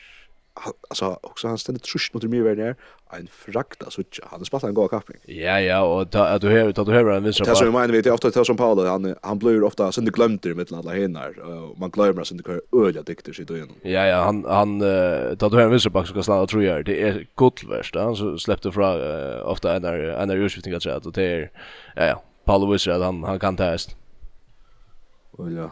alltså 0.89 1.19
också 1.21 1.47
han 1.47 1.57
ställde 1.57 1.79
trusch 1.79 2.11
mot 2.13 2.23
mig 2.23 2.55
där 2.55 2.75
en 3.11 3.27
frakt 3.27 3.83
alltså 3.83 4.01
han 4.23 4.45
spelade 4.45 4.67
en 4.67 4.73
god 4.73 4.89
kapping. 4.89 5.17
Ja 5.25 5.59
ja 5.59 5.81
och 5.81 6.11
ta, 6.11 6.25
att 6.27 6.41
du 6.41 6.49
hör 6.49 6.69
att 6.69 6.75
du 6.75 6.91
hör 6.91 7.11
en 7.11 7.23
viss. 7.23 7.37
Det 7.37 7.55
som 7.55 7.73
jag 7.73 7.87
vet 7.87 8.07
ofta 8.07 8.31
tar 8.31 8.43
som 8.43 8.57
Paul 8.57 8.87
han 8.87 9.15
han 9.21 9.39
blir 9.39 9.63
ofta 9.63 9.91
sen 9.91 10.05
det 10.05 10.11
glömde 10.11 10.55
mellan 10.55 10.79
alla 10.79 10.91
hinnar 10.91 11.39
och 11.39 11.79
man 11.79 11.89
glömmer 11.89 12.23
sen 12.23 12.37
det 12.37 12.43
kör 12.43 12.61
öliga 12.85 13.01
dikter 13.01 13.33
sitt 13.33 13.49
och 13.49 13.57
igenom. 13.57 13.75
Ja 13.81 14.05
ja 14.05 14.23
han 14.23 14.45
han 14.45 14.79
tar 14.79 15.49
du 15.49 15.55
hör 15.55 15.63
en 15.63 15.71
viss 15.71 15.87
back 15.87 16.07
ska 16.07 16.23
slå 16.23 16.47
tror 16.47 16.63
jag 16.63 16.85
det 16.85 17.01
är 17.01 17.27
gott 17.35 17.61
han 17.93 18.15
så 18.15 18.37
släppte 18.37 18.71
fra 18.71 18.97
uh, 18.97 19.47
ofta 19.47 19.75
en 19.75 19.85
en 19.85 20.31
urskiftning 20.31 20.75
att 20.75 20.83
säga 20.83 20.95
att 20.95 21.13
det 21.13 21.23
är 21.23 21.51
ja 21.95 22.05
ja 22.05 22.23
Paul 22.45 22.71
Wizard 22.71 23.01
han 23.01 23.23
han 23.23 23.39
kan 23.39 23.57
test. 23.57 23.95
Och 25.31 25.51
ja 25.51 25.71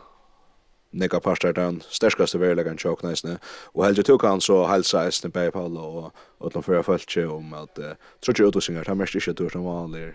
nekka 0.93 1.19
parter 1.19 1.53
den 1.53 1.81
sterskaste 1.89 2.39
verilegan 2.39 2.77
tjokk 2.77 3.03
næsne. 3.03 3.38
Og 3.73 3.85
heldig 3.88 4.05
tuk 4.05 4.25
han 4.27 4.41
så 4.41 4.63
helsa 4.69 5.05
eisne 5.07 5.31
bei 5.33 5.50
Paolo 5.51 5.88
og 6.05 6.12
utan 6.47 6.63
fyrir 6.63 6.85
føltje 6.85 7.25
om 7.29 7.53
at 7.57 7.81
uh, 7.81 7.95
trutje 8.21 8.47
utosingar, 8.47 8.88
han 8.88 8.97
mest 8.97 9.15
ikkje 9.17 9.33
tur 9.38 9.51
som 9.53 9.65
vanlig 9.65 10.12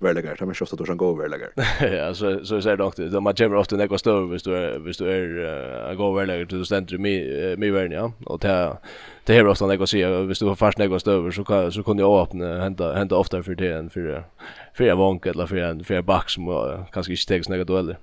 verilegar, 0.00 0.36
han 0.38 0.48
mest 0.48 0.62
ofta 0.62 0.76
tur 0.76 0.86
som 0.86 0.98
god 0.98 1.18
verilegar. 1.18 1.52
ja, 1.98 2.14
så, 2.14 2.38
så 2.44 2.60
jeg 2.60 2.62
sier 2.62 2.80
nok 2.80 2.96
det, 2.96 3.10
man 3.22 3.36
kommer 3.36 3.60
ofta 3.60 3.76
nekka 3.76 3.98
støv 4.00 4.30
hvis 4.32 4.46
du 4.46 4.52
er, 4.56 4.78
hvis 4.84 5.00
du 5.00 5.06
er 5.10 5.26
uh, 5.44 5.96
god 5.98 6.14
verilegar 6.16 6.48
til 6.48 6.62
du 6.62 6.68
stendur 6.68 7.02
mi, 7.02 7.16
uh, 7.20 7.56
mi 7.60 7.72
ja. 7.92 8.08
Og 8.26 8.42
det, 8.42 8.56
det 9.26 9.36
hever 9.36 9.50
ofta 9.50 9.68
nekka 9.68 9.86
si, 9.86 10.02
hvis 10.02 10.38
du 10.38 10.48
har 10.48 10.60
fast 10.60 10.78
nekka 10.78 10.98
støv 10.98 11.30
så, 11.32 11.44
kan, 11.44 11.72
så 11.72 11.82
kunne 11.82 12.00
jeg 12.00 12.08
åpne, 12.08 12.54
henda, 12.64 12.94
henda 12.98 13.16
ofta 13.16 13.42
fyrir 13.42 13.60
det 13.60 13.72
enn 13.78 13.90
fyrir, 13.90 14.22
fyrir 14.78 14.96
vank 14.96 15.26
eller 15.26 15.50
fyrir 15.50 15.68
en, 15.72 15.84
fyrir 15.84 16.06
bak 16.06 16.30
som 16.30 16.48
uh, 16.48 16.86
kanskje 16.94 17.18
ikke 17.18 17.34
tegs 17.34 17.52
nekka 17.52 17.68
dueller. 17.68 18.00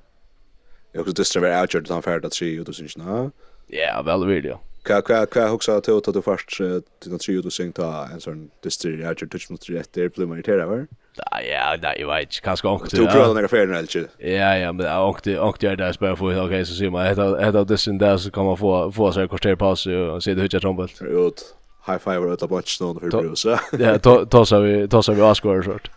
Jag 0.91 1.05
kunde 1.05 1.21
dystra 1.21 1.41
vara 1.41 1.61
outjord 1.61 1.83
utan 1.83 2.01
färd 2.01 2.25
att 2.25 2.31
tre 2.31 2.59
och 2.59 2.75
syns 2.75 2.97
nå. 2.97 3.31
Ja, 3.67 4.01
väl 4.01 4.25
vill 4.25 4.45
jag. 4.45 4.59
Kva 4.83 5.01
kva 5.01 5.25
kva 5.25 5.47
huxa 5.47 5.81
till 5.81 5.97
att 5.97 6.13
du 6.13 6.21
först 6.21 6.57
till 6.57 7.15
att 7.15 7.21
tre 7.21 7.37
och 7.37 7.43
du 7.43 7.51
syns 7.51 7.73
ta 7.73 8.07
en 8.13 8.21
sån 8.21 8.49
dystra 8.63 8.91
outgjort 9.09 9.31
touch 9.31 9.51
mot 9.51 9.69
rätt 9.69 9.93
där 9.93 10.09
blir 10.09 10.25
man 10.25 10.37
irriterad 10.37 10.69
va? 10.69 10.85
Ja, 11.49 11.75
nej, 11.81 11.97
jag 11.99 12.07
vet 12.07 12.21
inte. 12.21 12.41
Kanske 12.43 12.67
också. 12.67 12.97
Du 12.97 13.07
prövar 13.07 13.33
några 13.33 13.47
färden 13.47 13.75
eller 13.75 13.97
inte? 13.97 14.09
Ja, 14.17 14.57
ja, 14.57 14.71
men 14.71 14.85
jag 14.85 15.09
åkte 15.09 15.39
åkte 15.39 15.65
jag 15.65 15.77
där 15.77 15.91
spär 15.91 16.15
för 16.15 16.45
okej 16.45 16.65
så 16.65 16.73
ser 16.73 16.89
man 16.89 17.05
ett 17.05 17.17
av 17.17 17.39
ett 17.39 17.55
av 17.55 17.65
dystra 17.65 17.93
där 17.93 18.17
så 18.17 18.31
kommer 18.31 18.55
få 18.55 18.91
få 18.91 19.11
sig 19.11 19.21
här 19.21 19.27
kortare 19.27 19.55
paus 19.55 19.87
och 19.87 20.23
se 20.23 20.33
det 20.33 20.41
hur 20.41 20.49
jag 20.51 20.61
trombelt. 20.61 21.01
Jo. 21.01 21.33
High 21.87 21.97
five 21.97 22.17
och 22.17 22.33
ett 22.33 22.49
bunch 22.49 22.67
snön 22.77 22.99
för 22.99 23.09
Bruce. 23.09 23.59
Ja, 23.79 24.25
tossar 24.25 24.59
vi 24.61 24.87
tossar 24.87 25.13
vi 25.13 25.21
avskårar 25.21 25.61
sort. 25.61 25.91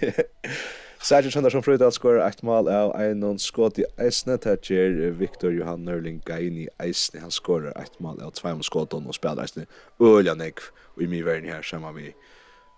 Sergeant 1.02 1.36
Andersson 1.36 1.64
Frøydal 1.66 1.90
skorar 1.90 2.28
ett 2.28 2.44
mål 2.46 2.68
av 2.70 2.92
Einon 2.94 3.34
non 3.40 3.72
i 3.74 3.84
eisne, 3.98 4.36
det 4.38 4.52
gjør 4.70 5.16
Victor 5.18 5.50
Johan 5.50 5.82
Nørling 5.82 6.20
Gaini 6.22 6.68
eisne, 6.78 7.18
han 7.24 7.34
skorar 7.34 7.74
eitt 7.74 7.96
mål 7.98 8.20
av 8.22 8.30
tveim 8.38 8.62
skoton 8.62 9.08
og 9.10 9.16
spelar 9.16 9.42
eisne 9.42 9.66
øyla 9.98 10.36
negv 10.38 10.70
i 11.02 11.08
mi 11.10 11.24
verden 11.26 11.50
her, 11.50 11.62
saman 11.66 11.96
vi, 11.96 12.12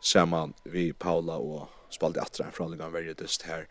saman 0.01 0.55
vi 0.65 0.93
Paula 0.93 1.37
og 1.37 1.69
spalde 1.93 2.23
atra 2.23 2.49
fra 2.51 2.65
Ligan 2.67 2.97
just 3.21 3.43
her. 3.43 3.67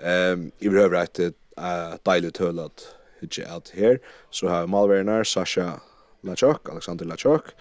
Um, 0.00 0.52
I 0.58 0.68
behøver 0.68 1.02
eit 1.02 1.20
uh, 1.58 1.98
deilig 2.06 2.32
tøl 2.32 2.64
at 2.64 2.88
out 3.20 3.38
at 3.38 3.72
her, 3.74 3.98
så 4.30 4.48
har 4.48 4.66
malverner 4.66 5.24
Sasha 5.24 5.80
Lachok, 6.22 6.68
Alexander 6.72 7.04
Lachok, 7.04 7.52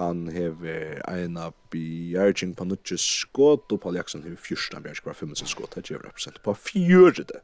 Han 0.00 0.24
hever 0.32 0.96
eina 1.04 1.50
bjergjeng 1.72 2.54
på 2.56 2.64
nutje 2.64 2.96
skått, 3.00 3.68
og 3.68 3.82
Paul 3.82 3.98
Jackson 3.98 4.24
hever 4.24 4.40
fyrsta 4.40 4.80
bjergjeng 4.80 5.10
på 5.10 5.12
15 5.12 5.50
skått, 5.50 5.76
det 5.76 5.92
gjør 5.92 6.06
represent 6.08 6.40
på 6.44 6.54
fjørde. 6.56 7.42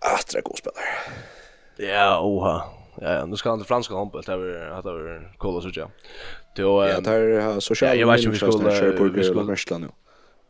Ah, 0.00 0.22
det 0.24 0.40
er 0.40 0.46
god 0.46 0.62
spiller. 0.62 0.92
Ja, 1.80 2.06
oha. 2.24 2.54
Ja, 3.00 3.18
ja, 3.18 3.26
nu 3.28 3.36
ska 3.36 3.52
han 3.52 3.60
till 3.60 3.68
franska 3.68 3.94
handboll, 3.94 4.24
det 4.24 4.36
var 4.36 4.80
det 4.82 4.94
var 4.96 5.20
cool 5.38 5.60
å 5.60 5.62
sutja. 5.64 5.90
Ja, 6.56 6.98
det 7.04 7.12
er 7.12 7.60
sosial 7.60 7.94
ja, 7.94 8.00
jeg 8.00 8.08
vet 8.08 8.24
ikke 8.24 8.30
om 8.30 8.34
vi 8.34 8.40
skulle... 8.40 9.52
Vi 9.54 9.64
skulle... 9.64 9.92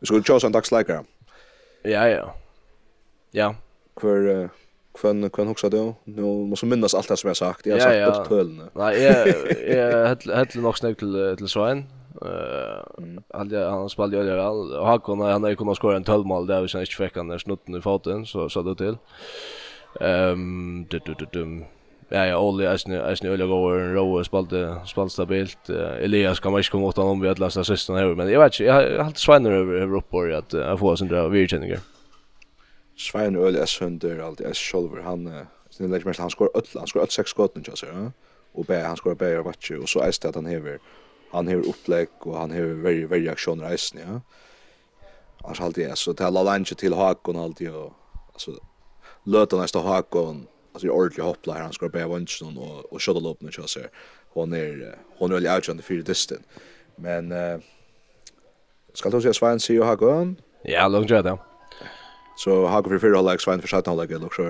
Vi 0.01 0.09
skulle 0.09 0.25
tjåsa 0.25 0.47
en 0.49 0.55
dagsleikere. 0.55 1.03
Ja, 1.85 2.07
ja. 2.09 2.31
Ja. 3.37 3.53
Hvor... 3.99 4.49
Kvann 4.93 5.29
kvann 5.29 5.47
hugsa 5.47 5.69
då. 5.69 5.95
Nu 6.03 6.21
måste 6.21 6.65
minnas 6.65 6.93
allt 6.93 7.07
det 7.07 7.17
som 7.17 7.27
jag 7.27 7.37
sagt. 7.37 7.65
Jag 7.65 7.75
har 7.75 7.79
sagt 7.79 7.95
ja, 7.95 8.07
upp 8.07 8.29
tölne. 8.29 8.63
Nej, 8.73 9.03
jag 9.03 9.27
jag 9.77 10.35
hade 10.35 10.59
nog 10.59 10.77
snägt 10.77 10.99
till 10.99 11.35
till 11.37 11.47
Svein. 11.47 11.85
Eh, 12.21 13.53
uh, 13.53 13.69
han 13.69 13.89
spelade 13.89 14.17
ju 14.17 14.23
väl. 14.23 14.79
Och 14.79 14.87
han 14.87 14.99
kunde 14.99 15.25
han 15.25 15.43
hade 15.43 15.55
kunnat 15.55 15.77
skora 15.77 15.95
en 15.95 16.03
12 16.03 16.25
mål 16.25 16.47
där 16.47 16.61
vi 16.61 16.67
sen 16.67 16.81
inte 16.81 16.95
fick 16.95 17.17
han 17.17 17.27
där 17.27 17.37
snutten 17.37 17.75
i 17.75 17.81
foten 17.81 18.25
så 18.25 18.49
så 18.49 18.61
det 18.61 18.75
till. 18.75 18.97
Ehm, 19.99 20.85
du 20.89 20.99
du 21.05 21.13
du 21.13 21.25
du. 21.31 21.65
Ja, 22.09 22.25
ja, 22.25 22.37
Olli 22.37 22.67
Asni, 22.67 22.97
Asni 22.97 23.29
Olli 23.29 23.47
går 23.47 23.79
en 23.79 23.93
row 23.93 24.23
spalte 24.23 24.75
spalte 24.85 25.13
stabilt. 25.13 25.69
Elias 26.01 26.39
kan 26.39 26.51
man 26.51 26.59
ikke 26.59 26.71
komme 26.71 26.85
åt 26.85 26.97
honom 26.97 27.21
vi 27.21 27.29
alla 27.29 27.49
sista 27.49 27.63
sisten 27.63 27.95
här, 27.95 28.15
men 28.15 28.29
jeg 28.29 28.39
vet 28.39 28.53
ikke, 28.53 28.65
jeg 28.65 28.73
har 28.73 29.05
alltid 29.05 29.17
svänner 29.17 29.51
över 29.51 29.73
över 29.81 29.97
uppor 29.97 30.29
jeg 30.29 30.79
får 30.79 30.95
sån 30.95 31.07
där 31.07 31.29
vidkänningar. 31.29 31.79
Svein 32.95 33.35
Øl 33.35 33.55
er 33.55 33.65
sønder, 33.65 34.25
alt 34.25 34.41
er 34.41 34.53
sjølver, 34.53 35.01
han, 35.01 35.47
sin 35.69 35.91
det 35.91 36.05
mest, 36.05 36.19
han 36.19 36.29
skor 36.29 36.51
öll, 36.55 36.79
han 36.79 36.87
skår 36.87 37.05
sex 37.09 37.29
skott 37.29 37.51
skåten, 37.51 37.61
ikke, 37.61 37.87
ja? 37.87 38.09
og 38.53 38.65
bæ, 38.67 38.81
han 38.83 38.97
skor 38.97 39.13
bæ, 39.13 39.37
och 39.39 39.45
vatsi, 39.45 39.73
og 39.73 39.89
så 39.89 39.99
är 39.99 40.05
det 40.05 40.25
at 40.25 40.35
han 40.35 40.45
hever, 40.45 40.77
han 41.33 41.47
hever 41.47 41.69
opplegg, 41.69 42.09
og 42.21 42.39
han 42.39 42.51
hever 42.51 42.73
very 42.73 43.03
very 43.03 43.27
aksjoner 43.29 43.71
eisen, 43.71 43.99
ja. 43.99 44.19
Annars 45.43 45.59
alltid, 45.59 45.89
altså, 45.89 46.13
till 46.13 46.25
alla 46.25 46.43
lalange 46.43 46.75
til 46.75 46.95
hakon 46.95 47.35
alltid, 47.35 47.69
og, 47.69 47.93
altså, 48.33 48.51
løtan 49.25 49.61
eist 49.61 49.75
av 49.75 49.83
hakon, 49.83 50.47
alltså 50.73 50.87
det 50.87 50.91
är 50.91 50.95
ordentligt 50.95 51.25
hoppla 51.25 51.53
här 51.53 51.61
han 51.61 51.73
skor 51.73 51.89
bä 51.89 52.05
vunchen 52.05 52.57
och 52.57 52.93
och 52.93 53.01
shuttle 53.01 53.29
upp 53.29 53.41
nu 53.41 53.51
så 53.51 53.79
här. 53.79 53.89
Hon 54.33 54.53
är 54.53 54.95
hon 55.17 55.31
är 55.31 55.35
väl 55.35 55.55
outjande 55.55 55.83
för 55.83 55.93
distan. 55.93 56.43
Men 56.95 57.31
eh 57.31 57.59
ska 58.93 59.09
du 59.09 59.21
se 59.21 59.33
Svein 59.33 59.59
se 59.59 59.73
ju 59.73 59.81
har 59.81 59.95
gått? 59.95 60.37
Ja, 60.63 60.87
långt 60.87 61.09
där. 61.09 61.50
Så 62.41 62.65
har 62.65 62.81
vi 62.89 62.99
fyra 62.99 63.15
halvlek, 63.19 63.41
Svein 63.41 63.61
for 63.61 63.67
17 63.67 63.91
halvlek 63.91 64.11
eller 64.11 64.19
så 64.19 64.43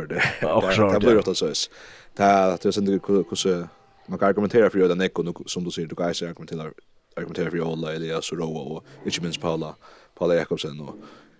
också. 0.58 0.88
Det 0.88 0.94
Det 0.94 1.00
blir 1.00 1.16
rätt 1.16 1.38
så. 1.38 1.52
Det 2.16 2.24
är 2.24 2.50
att 2.54 2.62
det 2.62 2.78
är 2.78 2.80
inte 2.80 2.92
hur 2.92 3.68
man 4.06 4.20
kan 4.20 4.28
argumentera 4.28 4.70
för 4.70 4.88
den 4.88 5.02
ekon 5.02 5.34
som 5.46 5.64
du 5.64 5.72
säger 5.72 5.88
du 5.88 5.96
kan 5.96 6.06
argumentera 6.06 6.72
argumentera 7.16 7.52
för 7.52 7.62
Ola 7.62 7.94
Elias 7.94 8.32
och 8.32 8.38
Roa 8.38 8.62
och 8.62 8.84
inte 9.06 9.22
minst 9.22 9.42
Paula 9.42 9.76
Paula 10.18 10.36
Jakobsen 10.36 10.80
och 10.80 10.96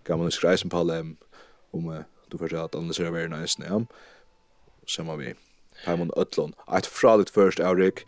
kan 0.08 0.20
man 0.20 0.32
skriva 0.32 0.58
som 0.58 0.70
Paula 0.70 1.00
om 1.72 2.04
du 2.28 2.38
får 2.38 2.46
förstår 2.46 2.66
att 2.66 2.76
analysera 2.76 3.12
världen 3.12 3.42
nästan 3.42 3.66
ja. 3.70 3.96
Sen 4.88 5.08
har 5.08 5.18
vi 5.18 5.34
Paimon 5.86 6.12
Ötlund. 6.18 6.54
Ett 6.78 6.86
fraligt 6.86 7.30
först 7.30 7.60
Aurik. 7.60 8.00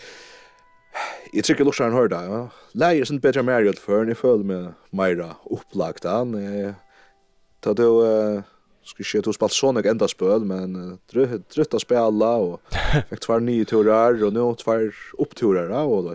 Jeg 1.34 1.44
tror 1.44 1.54
ikke 1.54 1.64
Lursaren 1.64 1.94
hører 1.94 2.24
ja. 2.24 2.48
Leier 2.74 3.06
sin 3.06 3.22
bedre 3.22 3.44
mer 3.44 3.62
gjødt 3.62 3.80
før, 3.80 4.08
jeg 4.08 4.18
føler 4.18 4.44
meg 4.44 4.74
mer 4.92 5.36
opplagt, 5.46 6.06
han. 6.06 6.34
Jeg 6.34 6.76
ta 7.64 7.74
då 7.74 8.06
eh 8.06 8.42
skulle 8.86 9.06
ske 9.06 9.20
att 9.30 9.36
spela 9.36 9.50
såna 9.50 9.82
ända 9.82 10.08
spel 10.08 10.46
men 10.46 10.98
trött 11.54 11.74
att 11.74 11.82
spela 11.82 12.36
och 12.36 12.62
fick 13.10 13.20
två 13.20 13.40
nya 13.40 13.66
turer 13.66 14.24
och 14.24 14.34
nu 14.34 14.56
två 14.56 14.72
uppturer 15.18 15.70
och 15.72 16.04
då 16.04 16.14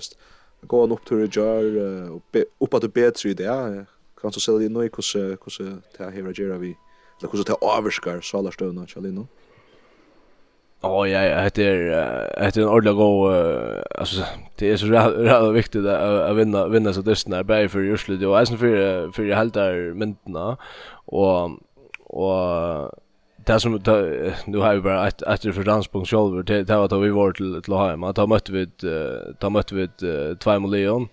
gå 0.61 0.85
en 0.85 0.93
upptur 0.93 1.25
och 1.25 1.37
jar 1.37 1.65
och 2.11 2.23
upp 2.59 2.75
att 2.75 2.83
det 2.83 2.89
bättre 2.89 3.31
idé 3.31 3.85
kan 4.21 4.33
så 4.33 4.41
sälja 4.41 4.69
nu 4.69 4.89
kus 4.89 5.17
kus 5.45 5.59
ta 5.97 6.05
här 6.05 6.33
gera 6.33 6.59
vi 6.59 6.77
det 7.21 7.27
kus 7.27 7.45
ta 7.45 7.79
överskar 7.79 8.21
så 8.21 8.39
alla 8.39 8.51
stöna 8.53 8.87
chalino 8.87 9.27
Ja, 10.81 11.07
ja, 11.07 11.51
det 11.55 11.65
är 11.65 11.81
det 12.39 12.57
är 12.57 12.63
en 12.63 12.69
ordla 12.69 12.93
go 12.93 13.29
alltså 13.99 14.23
det 14.57 14.71
är 14.71 14.77
så 14.77 14.87
rätt 14.87 15.55
viktigt 15.55 15.87
att 15.87 16.31
att 16.31 16.37
vinna 16.37 16.69
vinna 16.69 16.93
så 16.93 17.01
dysten 17.03 17.33
där 17.33 17.43
bär 17.43 17.69
för 17.69 17.81
Jursle 17.81 18.27
och 18.27 18.41
även 18.41 18.59
för 18.59 19.13
för 19.13 19.35
helt 19.35 19.55
där 19.55 19.95
myntna 19.95 20.57
och 21.07 21.51
och 22.05 22.99
det 23.37 23.61
som 23.61 23.81
nu 24.47 24.59
har 24.59 24.75
vi 24.75 24.81
bara 24.81 25.09
ett 25.09 25.23
ett 25.23 25.55
för 25.55 25.65
danspunkt 25.65 26.11
själv 26.11 26.45
det 26.45 26.65
det 26.65 26.77
var 26.77 26.89
då 26.89 26.99
vi 26.99 27.11
var 27.11 27.33
till 27.33 27.63
till 27.63 27.75
hem. 27.75 28.05
Då 28.15 28.27
mötte 28.27 28.53
vi 28.53 28.67
då 29.39 29.51
mötte 29.51 29.75
vi 29.75 29.89
två 30.39 30.59
miljoner 30.61 31.09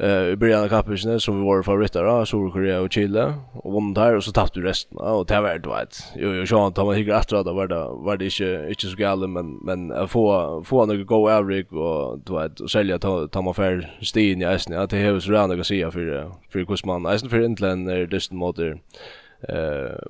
eh 0.00 0.32
i 0.32 0.36
början 0.36 0.64
av 0.64 1.18
som 1.18 1.38
vi 1.38 1.46
var 1.46 1.62
favoriter 1.62 2.04
av 2.04 2.24
Sydkorea 2.24 2.80
och 2.80 2.92
Chile 2.92 3.34
och 3.52 3.72
vann 3.72 3.94
där 3.94 4.16
och 4.16 4.24
så 4.24 4.32
tappade 4.32 4.60
vi 4.60 4.68
resten 4.68 4.98
och 4.98 5.26
det 5.26 5.40
var 5.40 5.58
det 5.58 5.68
vet. 5.68 6.04
Jo 6.16 6.34
jo 6.34 6.46
så 6.46 6.60
han 6.60 6.72
tar 6.72 6.84
man 6.84 6.94
hygger 6.94 7.14
efter 7.14 7.36
att 7.36 7.46
var 7.46 7.66
det 7.66 7.74
var 7.74 8.16
det 8.16 8.24
inte 8.24 8.68
inte 8.68 8.86
så 8.86 8.96
galet 8.96 9.30
men 9.30 9.56
men 9.64 9.92
att 9.92 10.10
få 10.10 10.62
få 10.64 10.86
några 10.86 11.02
go 11.02 11.28
average 11.28 11.72
och 11.72 12.18
du 12.18 12.32
vet 12.34 12.60
och 12.60 12.70
sälja 12.70 12.98
ta 12.98 13.28
ta 13.28 13.42
man 13.42 13.54
för 13.54 13.90
stin 14.02 14.42
i 14.42 14.44
Essen 14.44 14.78
att 14.78 14.90
det 14.90 14.96
hus 14.96 15.28
runt 15.28 15.60
och 15.60 15.66
se 15.66 15.90
för 15.90 16.30
för 16.48 16.64
Kusman 16.64 17.06
Essen 17.06 17.30
för 17.30 17.40
Intland 17.40 17.90
är 17.90 18.06
dysten 18.06 18.38
mot 18.38 18.58
eh 18.58 18.74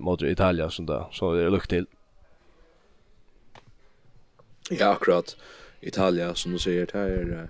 mot 0.00 0.22
Italien 0.22 0.70
sånt 0.70 0.88
där 0.88 1.05
så 1.12 1.35
det 1.35 1.50
lukt 1.50 1.70
till. 1.70 1.87
Ja 4.70 4.87
akkurat 4.87 5.37
Italien 5.81 6.35
som 6.35 6.53
du 6.53 6.59
säger 6.59 6.88
här 6.92 7.09
är 7.09 7.48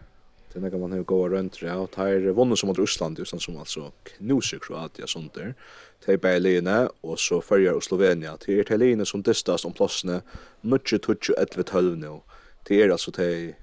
Det 0.52 0.58
är 0.58 0.62
något 0.62 0.80
man 0.80 0.92
har 0.92 0.98
gått 0.98 1.30
runt 1.30 1.60
det. 1.60 1.74
Och 1.74 1.90
det 1.96 2.02
är 2.02 2.20
vunnen 2.20 2.56
som 2.56 2.66
mot 2.66 2.78
Ryssland, 2.78 3.18
just 3.18 3.40
som 3.40 3.56
alltså 3.56 3.92
knuser 4.02 4.58
Kroatia 4.58 5.06
sånt 5.06 5.34
där. 5.34 5.54
Det 6.06 6.12
är 6.12 6.16
Berlin 6.16 6.88
och 7.00 7.18
så 7.18 7.40
följer 7.40 7.72
och 7.72 7.84
Slovenia. 7.84 8.36
Det 8.46 8.60
är 8.60 8.64
Berlin 8.64 9.06
som 9.06 9.22
distast 9.22 9.64
om 9.64 9.72
plassene 9.72 10.20
90-12 10.60 11.96
nu. 11.96 12.20
Det 12.66 12.82
är 12.82 12.90
alltså 12.90 13.10
det 13.10 13.54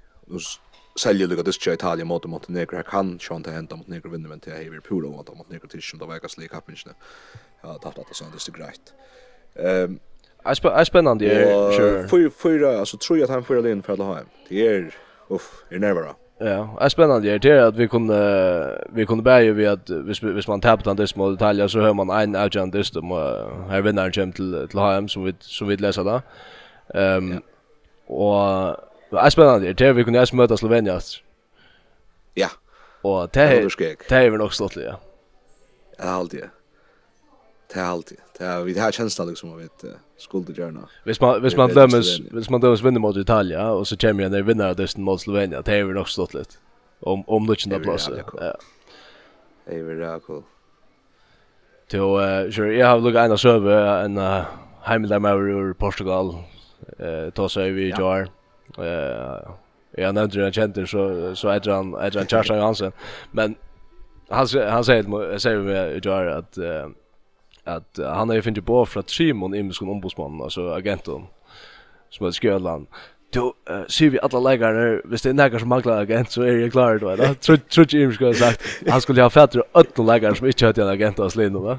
sälja 1.00 1.26
lika 1.26 1.42
det 1.42 1.52
ska 1.52 1.72
Italien 1.72 2.08
mot 2.08 2.26
Montenegro 2.26 2.76
här 2.76 2.82
kan 2.82 3.18
ju 3.30 3.36
inte 3.36 3.50
hända 3.50 3.76
mot 3.76 3.86
Montenegro 3.86 4.10
vinner 4.10 4.28
men 4.28 4.40
det 4.44 4.50
är 4.50 4.62
ju 4.62 4.80
puro 4.80 5.10
mot 5.10 5.36
Montenegro 5.36 5.68
tills 5.68 5.90
som 5.90 5.98
det 5.98 6.06
verkar 6.06 6.28
slik 6.28 6.54
upp. 6.54 6.64
Ja, 7.62 7.74
tatt 7.74 7.98
att 7.98 8.08
det 8.08 8.14
sånt 8.14 8.34
är 8.34 8.38
så 8.38 8.52
grejt. 8.52 8.94
Ehm 9.54 9.98
är 10.44 10.84
spännande 10.84 11.24
ju. 11.24 11.30
Sure. 11.76 12.08
För 12.08 12.30
för 12.30 12.62
alltså 12.62 12.96
tror 12.96 13.18
jag 13.18 13.24
att 13.24 13.30
han 13.30 13.44
får 13.44 13.68
in 13.68 13.82
för 13.82 13.92
att 13.92 13.98
ha 13.98 14.14
hem. 14.14 14.26
Det 14.48 14.66
är 14.66 14.94
uff, 15.28 15.64
är 15.68 15.78
närmare. 15.78 16.14
Ja, 16.40 16.76
det 16.78 16.84
är 16.84 16.88
spännande 16.88 17.38
det 17.38 17.50
är 17.50 17.62
att 17.62 17.76
vi 17.76 17.88
kunde 17.88 18.86
vi 18.92 19.06
kunde 19.06 19.22
börja 19.22 19.52
vi 19.52 19.66
att 19.66 19.90
hvis, 19.90 20.22
hvis 20.22 20.48
man 20.48 20.60
tappar 20.60 20.94
den 20.94 21.08
små 21.08 21.30
detaljer 21.30 21.68
så 21.68 21.80
hör 21.80 21.94
man 21.94 22.10
en 22.10 22.36
agent 22.36 22.72
dist 22.72 22.96
och 22.96 23.02
här 23.70 23.80
vinnaren 23.80 24.12
kommer 24.12 24.32
till 24.32 24.68
till 24.68 24.78
HM 24.78 25.08
som 25.08 25.24
vi 25.24 25.34
som 25.40 25.68
vi 25.68 25.76
läser 25.76 26.04
där. 26.04 26.20
Ehm 26.94 27.42
och 28.06 28.76
det 29.10 29.16
är 29.16 29.30
spännande 29.30 29.72
det 29.72 29.86
är 29.86 29.92
vi 29.92 30.04
kunde 30.04 30.16
ens 30.16 30.32
möta 30.32 30.56
Slovenien. 30.56 31.00
Ja. 32.34 32.48
Och 33.02 33.28
det 33.32 33.40
är 33.40 34.08
det 34.08 34.16
är 34.16 34.30
väl 34.30 34.40
också 34.40 34.68
slutligt 34.68 34.88
ja. 34.92 35.00
Ja, 35.98 36.04
alltid. 36.04 36.44
Det 37.74 37.80
är 37.80 37.84
alltid. 37.84 38.18
Det 38.38 38.44
är 38.44 38.62
vi 38.62 38.78
har 38.78 38.92
känslan 38.92 39.28
liksom 39.28 39.52
av 39.52 39.60
ett 39.60 39.84
skulle 40.18 40.52
gjerne. 40.54 40.80
Hvis 41.04 41.20
man 41.20 41.40
hvis 41.40 41.56
man 41.56 41.70
dömes 41.70 42.18
hvis 42.18 42.50
man 42.50 42.60
dömes 42.60 42.84
vinner 42.84 43.00
mot 43.00 43.16
Italia 43.16 43.70
och 43.70 43.88
så 43.88 43.96
kommer 43.96 44.22
jag 44.22 44.32
när 44.32 44.42
vinner 44.42 44.74
det 44.74 44.98
mot 44.98 45.20
Slovenien 45.20 45.62
det 45.66 45.74
är 45.74 45.84
väl 45.84 45.96
också 45.96 46.12
stått 46.12 46.34
lite. 46.34 46.54
Om 47.00 47.24
om 47.26 47.46
det 47.46 47.66
inte 47.66 47.78
plats. 47.80 48.10
Ja. 48.40 48.54
Det 49.64 49.74
är 49.74 49.82
väl 49.82 50.20
cool. 50.20 50.42
Till 51.88 52.00
eh 52.00 52.50
sure 52.50 52.76
jag 52.76 52.86
har 52.86 53.00
lugga 53.00 53.22
en 53.22 53.38
server 53.38 54.04
en 54.04 54.44
heimdammer 54.82 55.70
i 55.70 55.74
Portugal. 55.74 56.34
Eh 56.98 57.32
då 57.34 57.48
så 57.48 57.60
vi 57.60 57.90
jar. 57.90 58.28
Eh 58.78 59.50
jag 59.90 60.14
nämnde 60.14 60.42
den 60.42 60.52
kenter 60.52 60.86
så 60.86 61.34
så 61.36 61.48
är 61.48 61.70
han 61.70 61.94
är 61.94 62.18
han 62.18 62.26
Charles 62.26 62.48
Johansson. 62.48 62.92
Men 63.30 63.54
han 64.28 64.46
han 64.68 64.84
säger 64.84 65.38
säger 65.38 65.58
vi 65.58 66.00
jar 66.08 66.26
att 66.26 66.58
att 67.68 67.98
uh, 67.98 68.06
han 68.06 68.28
har 68.28 68.36
ju 68.36 68.42
funnit 68.42 68.66
på 68.66 68.86
från 68.86 69.02
Simon 69.06 69.54
i 69.54 69.62
muskon 69.62 69.88
ombudsmannen 69.88 70.42
alltså 70.42 70.70
agenten 70.70 71.22
som 72.10 72.26
är 72.26 72.32
sköllan 72.32 72.86
då 73.32 73.54
uh, 73.70 73.86
ser 73.88 74.10
vi 74.10 74.18
alla 74.20 74.40
läggarna 74.40 75.00
visst 75.04 75.24
det 75.24 75.30
är 75.30 75.34
några 75.34 75.58
som 75.58 75.68
manglar 75.68 76.02
agent 76.02 76.30
så 76.30 76.42
är 76.42 76.52
det 76.52 76.70
klar 76.70 76.98
då 76.98 77.16
va 77.16 77.34
tror 77.34 77.56
tror 77.56 77.86
jag 77.94 78.14
skulle 78.14 78.28
ha 78.28 78.34
sagt 78.34 78.62
han 78.88 79.00
skulle 79.00 79.22
ha 79.22 79.30
fatter 79.30 79.62
åtta 79.72 80.02
läggare 80.02 80.34
som 80.34 80.46
inte 80.46 80.66
hade 80.66 80.82
en 80.82 80.88
agent 80.88 81.18
av 81.18 81.28
Slindo 81.28 81.60
va 81.60 81.78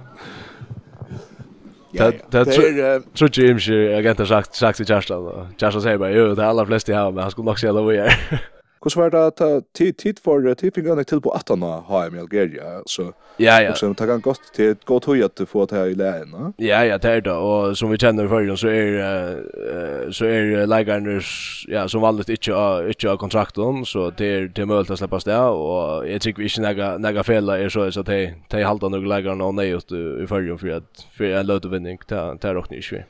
Ja, 1.91 2.11
det 2.29 2.45
tror 2.45 2.65
jag 2.65 3.49
inte 3.49 3.97
agent 3.97 4.19
har 4.19 4.25
sagt 4.25 4.55
sagt 4.55 4.77
till 4.77 4.85
Kerstan. 4.85 5.47
Kerstan 5.57 5.81
säger 5.81 5.97
bara, 5.97 6.11
jo, 6.11 6.35
det 6.35 6.41
är 6.41 6.45
alla 6.45 6.65
flesta 6.65 6.93
här 6.93 7.01
har, 7.01 7.11
men 7.11 7.21
han 7.21 7.31
skulle 7.31 7.45
nog 7.45 7.59
säga 7.59 7.73
det 7.73 7.81
var. 7.81 8.13
Hvordan 8.81 9.03
var 9.03 9.09
det 9.09 9.25
att 9.25 9.73
tid, 9.73 9.97
tid 9.97 10.19
for 10.23 10.53
tid 10.53 10.71
fikk 10.73 10.85
han 10.87 11.05
til 11.05 11.19
på 11.21 11.31
18 11.35 11.63
av 11.63 11.83
HM 11.87 12.15
i 12.15 12.19
Algeria, 12.19 12.81
så 12.87 13.11
ja, 13.37 13.59
ja. 13.61 13.73
så 13.75 13.93
tar 13.93 14.07
kan 14.07 14.21
gott 14.21 14.41
til 14.55 14.71
et 14.71 14.85
godt 14.85 15.05
høy 15.05 15.23
at 15.23 15.35
du 15.37 15.45
får 15.45 15.65
det 15.65 15.77
her 15.77 15.85
i 15.85 15.97
leien, 15.99 16.29
no? 16.31 16.51
Ja, 16.59 16.79
ja, 16.87 16.97
det 16.97 17.11
er 17.11 17.19
det, 17.19 17.33
og 17.33 17.75
som 17.77 17.91
vi 17.91 17.97
kjenner 17.97 18.23
i 18.23 18.55
så 18.55 18.67
er, 18.67 19.41
uh, 19.43 20.11
så 20.11 20.25
er 20.25 20.65
leikerne 20.65 21.19
ja, 21.67 21.87
som 21.87 22.01
vanligt 22.01 22.29
ikke 22.29 22.55
av, 22.55 22.87
ikke 22.89 23.09
av 23.09 23.17
kontrakten, 23.17 23.85
så 23.85 24.09
det 24.11 24.27
er, 24.27 24.47
det 24.47 24.63
er 24.63 24.65
mulig 24.65 24.91
å 24.91 24.95
slippe 24.95 25.15
och 25.15 25.27
og 25.59 26.07
jeg 26.07 26.21
tror 26.21 26.41
ikke 26.41 26.97
några 26.99 27.23
fel 27.23 27.35
fela 27.35 27.57
er 27.57 27.69
så, 27.69 27.91
så 27.91 28.01
de, 28.01 28.33
de 28.51 28.63
halter 28.63 28.89
nok 28.89 29.03
leikerne 29.03 29.43
og 29.43 29.55
nej 29.55 29.75
ut 29.75 29.91
i 29.91 30.25
førgen 30.27 30.57
for, 30.57 30.67
at, 30.67 31.05
for 31.17 31.25
en 31.25 31.45
løtevinning, 31.45 31.99
det 32.09 32.43
er 32.43 32.55
råkne 32.55 32.77
ikke 32.77 32.95
vi. 32.95 33.03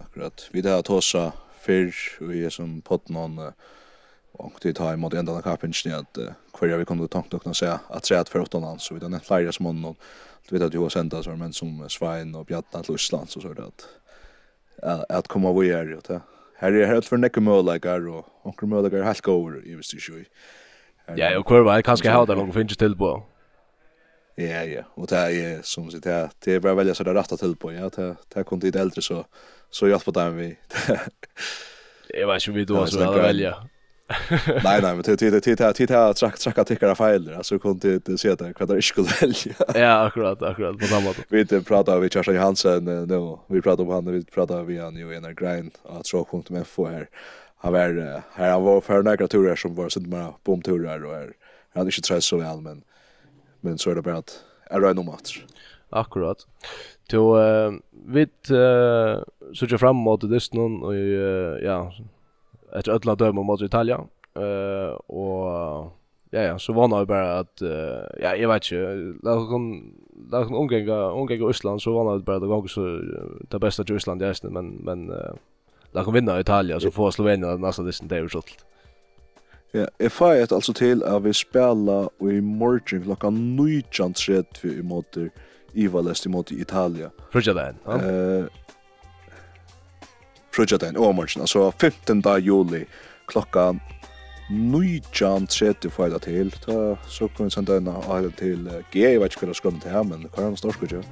Akkurat, 0.00 0.48
vi 0.52 0.60
där 0.60 0.74
har 0.74 0.82
tåsa 0.82 1.32
fyrr, 1.60 1.94
vi 2.20 2.44
er 2.44 2.50
som 2.50 2.82
potten 2.82 3.16
og 3.16 3.52
Och 4.38 4.52
det 4.62 4.72
tar 4.72 4.92
emot 4.92 5.14
ända 5.14 5.32
den 5.32 5.42
kapinchen 5.42 5.94
att 5.94 6.18
kvar 6.52 6.68
jag 6.68 6.78
vi 6.78 6.84
kunde 6.84 7.08
tanka 7.08 7.36
och 7.36 7.42
kunna 7.42 7.54
säga 7.54 7.80
att 7.88 8.04
säga 8.04 8.20
att 8.20 8.28
för 8.28 8.40
åtta 8.40 8.58
land 8.58 8.80
så 8.80 8.94
vi 8.94 9.00
den 9.00 9.20
flera 9.20 9.52
som 9.52 9.84
och 9.84 9.96
du 10.48 10.58
vet 10.58 10.66
att 10.66 10.72
du 10.72 10.78
har 10.78 10.88
sänt 10.88 11.14
alltså 11.14 11.36
men 11.36 11.52
som 11.52 11.88
Svein 11.88 12.34
och 12.34 12.44
Bjarta 12.44 12.82
till 12.82 12.94
Ryssland 12.94 13.30
så 13.30 13.40
så 13.40 13.52
det 13.52 13.64
att 13.64 13.88
att 15.08 15.28
komma 15.28 15.52
vi 15.52 15.70
är 15.70 15.98
det 16.08 16.20
här 16.56 16.72
är 16.72 16.86
helt 16.86 17.06
för 17.06 17.16
näcka 17.16 17.40
möjligheter 17.40 18.08
och 18.08 18.26
onkel 18.42 18.68
möjligheter 18.68 19.02
helt 19.02 19.28
över 19.28 19.66
i 19.66 19.74
visst 19.74 19.94
ju. 19.94 20.24
Ja, 21.16 21.38
och 21.38 21.46
kvar 21.46 21.60
var 21.60 21.82
kanske 21.82 22.10
hade 22.10 22.34
någon 22.34 22.52
finns 22.52 22.76
till 22.76 22.96
på. 22.96 23.22
Ja, 24.34 24.64
ja. 24.64 24.82
Och 24.94 25.06
det 25.06 25.16
är 25.16 25.62
som 25.62 25.90
sagt 25.90 26.04
det 26.04 26.30
det 26.44 26.54
är 26.54 26.60
bara 26.60 26.74
välja 26.74 26.94
så 26.94 27.04
där 27.04 27.14
rätta 27.14 27.36
till 27.36 27.56
på. 27.56 27.72
Ja, 27.72 27.90
det 27.96 28.16
det 28.34 28.44
kunde 28.44 28.66
inte 28.66 28.80
äldre 28.80 29.02
så 29.02 29.24
så 29.70 29.88
jag 29.88 30.04
på 30.04 30.10
dem 30.10 30.36
vi. 30.36 30.58
Det 32.08 32.24
vet 32.24 32.48
ju 32.48 32.52
vi 32.52 32.64
då 32.64 32.86
så 32.86 33.10
att 33.10 33.16
välja. 33.16 33.68
nej 34.64 34.82
nej 34.82 34.94
men 34.94 35.02
det 35.02 35.16
det 35.16 35.30
det 35.30 35.40
det 35.62 35.86
det 35.86 36.14
track 36.14 36.38
tracka 36.38 36.64
tickar 36.64 36.94
fel 36.94 37.34
alltså 37.34 37.58
kunde 37.58 37.94
inte 37.94 38.18
se 38.18 38.30
att 38.30 38.38
det 38.38 38.82
skulle 38.82 39.08
välja. 39.20 39.54
Ja 39.74 40.06
akkurat 40.06 40.42
akkurat 40.42 40.78
på 40.78 40.86
samma 40.86 41.12
sätt. 41.12 41.26
Vi 41.28 41.44
det 41.44 41.60
pratar 41.60 41.98
vi 41.98 42.10
Charles 42.10 42.36
Johansson 42.36 42.84
nu 42.84 43.38
vi 43.46 43.62
pratar 43.62 43.82
om 43.82 43.90
han 43.90 44.12
vi 44.12 44.24
pratar 44.24 44.62
vi 44.62 44.78
han 44.78 44.96
ju 44.96 45.14
en 45.14 45.34
grind 45.34 45.72
att 45.84 46.06
så 46.06 46.24
punkt 46.24 46.50
med 46.50 46.66
få 46.66 46.86
här. 46.86 47.08
Han 47.56 47.72
var 47.72 48.22
här 48.34 48.50
han 48.50 48.62
var 48.62 48.80
för 48.80 49.02
några 49.02 49.28
turer 49.28 49.56
som 49.56 49.74
var 49.74 49.88
sånt 49.88 50.06
bara 50.06 50.34
bomturer 50.44 51.04
och 51.04 51.14
är 51.14 51.32
Han 51.72 51.80
hade 51.80 51.90
inte 51.90 52.02
trött 52.02 52.24
så 52.24 52.36
väl 52.36 52.60
men 52.60 52.82
men 53.60 53.78
så 53.78 53.90
är 53.90 53.94
det 53.94 54.02
bara 54.02 54.16
att 54.16 54.44
är 54.70 54.80
det 54.80 54.94
nog 54.94 55.04
Akkurat. 55.90 56.46
Till 57.08 57.18
vi 58.06 58.22
uh, 58.22 59.22
söker 59.54 59.76
fram 59.76 59.96
mot 59.96 60.20
det 60.20 60.52
någon 60.52 60.82
och 60.82 60.94
ja 61.62 61.92
ett 62.76 62.88
ödla 62.88 63.14
döma 63.14 63.42
mot 63.42 63.60
Italia. 63.60 64.04
Eh 64.34 64.94
och 65.06 65.92
ja 66.30 66.40
ja, 66.42 66.58
så 66.58 66.72
var 66.72 67.00
det 67.00 67.06
bara 67.06 67.38
att 67.38 67.62
ja, 68.20 68.36
jag 68.36 68.48
vet 68.48 68.72
inte, 68.72 69.14
då 69.22 69.46
kom 69.46 69.92
där 70.30 70.44
kom 70.44 70.54
omgänga 70.54 71.04
omgänga 71.04 71.50
Island 71.50 71.82
så 71.82 71.92
var 71.92 72.14
det 72.14 72.24
bara 72.24 72.38
det 72.38 72.46
gång 72.46 72.68
så 72.68 73.00
det 73.50 73.58
bästa 73.58 73.84
till 73.84 73.96
Island 73.96 74.22
just 74.22 74.44
men 74.44 74.68
men 74.68 75.12
då 75.92 76.04
kom 76.04 76.14
vinna 76.14 76.40
Italien 76.40 76.80
så 76.80 76.90
får 76.90 77.10
Slovenien 77.10 77.60
nästa 77.60 77.82
det 77.82 78.12
är 78.12 78.20
ju 78.20 78.28
Ja, 79.74 79.84
jeg 80.00 80.12
får 80.12 80.32
et 80.32 80.52
altså 80.52 80.72
til 80.72 81.02
at 81.04 81.24
vi 81.24 81.32
spela 81.32 82.08
i 82.20 82.40
morgen 82.40 83.02
klokka 83.02 83.26
19.30 83.26 84.78
i 84.78 84.82
måter 84.82 85.28
Ivalest 85.74 86.26
i 86.26 86.28
måte 86.28 86.54
Italia. 86.54 87.10
Frutja 87.32 87.52
det 87.52 87.66
enn? 87.68 88.48
frugjadein 90.54 90.96
og 90.96 91.14
morgen, 91.14 91.44
altså 91.44 91.70
15. 91.70 92.22
juli 92.44 92.84
klokka 93.28 93.72
19.30 94.50 95.90
får 95.92 96.04
jeg 96.04 96.12
det 96.12 96.22
til. 96.22 96.54
Da, 96.66 96.96
så 97.08 97.28
kan 97.36 97.44
vi 97.44 97.50
sende 97.52 97.76
en 97.76 97.88
av 97.92 98.30
til 98.38 98.64
G, 98.92 99.02
jeg 99.04 99.20
vet 99.20 99.34
ikke 99.34 99.44
hva 99.44 99.52
det 99.52 99.60
skal 99.60 99.80
til 99.80 99.92
her, 99.92 100.06
men 100.08 100.24
hva 100.32 100.46
er 100.46 100.54
det 100.54 100.64
norsk, 100.64 100.86
ikke? 100.88 101.02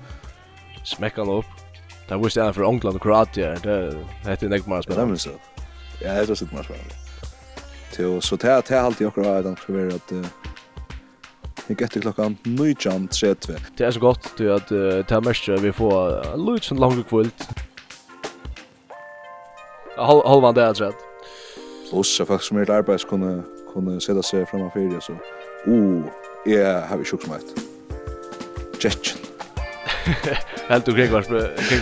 Smekka 0.85 1.25
han 1.25 1.35
opp. 1.43 1.53
Det 2.07 2.15
er 2.15 2.23
vist 2.23 2.39
en 2.39 2.55
for 2.55 2.65
Ongland 2.65 2.97
og 2.97 3.03
Kroatia, 3.03 3.55
det 3.61 3.77
heter 4.25 4.47
en 4.47 4.63
mer 4.71 4.85
spennende. 4.87 4.89
Det 4.89 5.03
er 5.03 5.11
minst 5.11 5.29
det. 5.29 5.65
Ja, 6.01 6.21
det 6.21 6.31
er 6.31 6.39
sitt 6.39 6.53
mer 6.55 6.65
spennende. 6.65 7.03
Så 8.21 8.37
det 8.37 8.51
er 8.51 8.81
alltid 8.81 9.07
akkurat 9.07 9.41
at 9.41 9.45
han 9.45 9.57
skriver 9.57 9.95
at 9.95 10.13
Jeg 11.69 11.77
gett 11.81 12.03
klokkan 12.03 12.37
19.30. 12.45 13.57
Det 13.79 13.87
er 13.87 13.91
så 13.91 14.01
godt, 14.01 14.33
du, 14.39 14.45
er 14.47 14.61
at 14.61 14.69
det 14.69 15.11
er 15.11 15.25
mest 15.25 15.49
vi 15.63 15.73
får 15.73 16.35
en 16.35 16.45
lyd 16.47 16.63
som 16.63 16.79
langt 16.79 17.09
kvult 17.09 17.49
halvan 19.97 20.55
det 20.55 20.63
är 20.63 20.75
rätt. 20.75 20.97
Plus 21.91 22.17
så 22.17 22.27
faktiskt 22.27 22.49
som 22.49 22.57
är 22.57 22.71
arbets 22.71 23.05
kunde 23.05 23.43
kunde 23.73 24.01
sätta 24.01 24.23
sig 24.23 24.47
framför 24.47 24.71
fyra 24.81 25.01
så. 25.01 25.13
Oh, 25.67 26.03
jag 26.45 26.81
har 26.81 26.97
vi 26.97 27.05
sjukt 27.05 27.11
sjuksmätt. 27.11 27.45
Jetchen. 28.81 29.19
Helt 30.69 30.89
okej 30.89 31.09
vars 31.09 31.29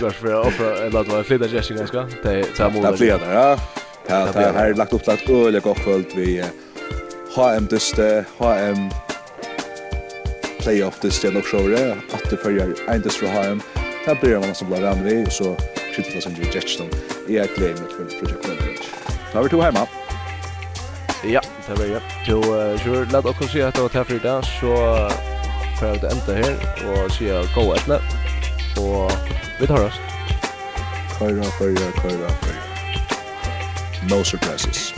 vars 0.01 0.15
för 0.15 0.47
att 0.47 0.59
eller 0.59 0.99
att 0.99 1.07
vara 1.07 1.23
flytta 1.23 1.47
Jetchen 1.47 1.77
ganska. 1.77 2.07
Det 2.23 2.43
tar 2.43 2.69
mod. 2.69 2.83
Det 2.83 2.97
flyger 2.97 3.33
ja. 3.33 3.57
Ja, 4.07 4.27
det 4.33 4.59
har 4.59 4.73
lagt 4.73 4.93
upp 4.93 5.07
lagt 5.07 5.29
öle 5.29 5.59
gott 5.59 5.79
fullt 5.79 6.15
vi 6.15 6.43
HM 7.35 7.65
dyste, 7.65 8.25
HM 8.37 8.89
playoff 10.59 10.99
dyste 10.99 11.31
nog 11.31 11.43
sjövre, 11.43 11.91
att 12.13 12.29
det 12.29 12.37
följer 12.37 12.75
en 12.87 13.01
dyste 13.01 13.27
HM. 13.27 13.61
Där 14.05 14.17
blir 14.21 14.39
man 14.39 14.55
som 14.55 14.67
blir 14.67 14.81
rann 14.81 15.03
vi, 15.03 15.25
så 15.29 15.55
Krittla 15.95 16.21
som 16.21 16.33
Drew 16.33 16.55
Jetson 16.55 16.89
i 17.27 17.37
ett 17.37 17.57
läge 17.57 17.81
mot 17.81 17.97
Project 17.97 18.47
Rampage. 18.47 18.83
Då 19.31 19.37
har 19.37 19.43
vi 19.43 19.49
to 19.49 19.63
hjemme. 19.63 19.87
Ja, 21.23 21.41
det 21.67 21.73
er 21.73 21.83
vi, 21.83 21.93
ja. 21.93 21.99
Jo, 22.27 22.41
så 22.43 23.05
la 23.11 23.21
dere 23.21 23.47
si 23.47 23.59
at 23.59 23.75
det 23.75 23.81
var 23.81 23.89
til 23.89 24.05
for 24.05 24.13
i 24.15 24.19
dag, 24.19 24.43
så 24.43 24.75
får 25.79 25.79
för 25.79 25.91
att 25.95 26.03
ända 26.03 26.33
här 26.33 26.55
och 26.87 27.11
se 27.11 27.43
gå 27.55 27.73
ett 27.73 27.87
Og 28.77 29.11
vi 29.59 29.67
tar 29.67 29.85
oss. 29.85 29.99
Køyra, 31.19 31.43
køyra, 31.59 31.91
køyra, 32.01 32.29
køyra. 32.41 32.61
No 34.09 34.23
surprises. 34.23 34.93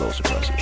No 0.00 0.12
surprises. 0.12 0.59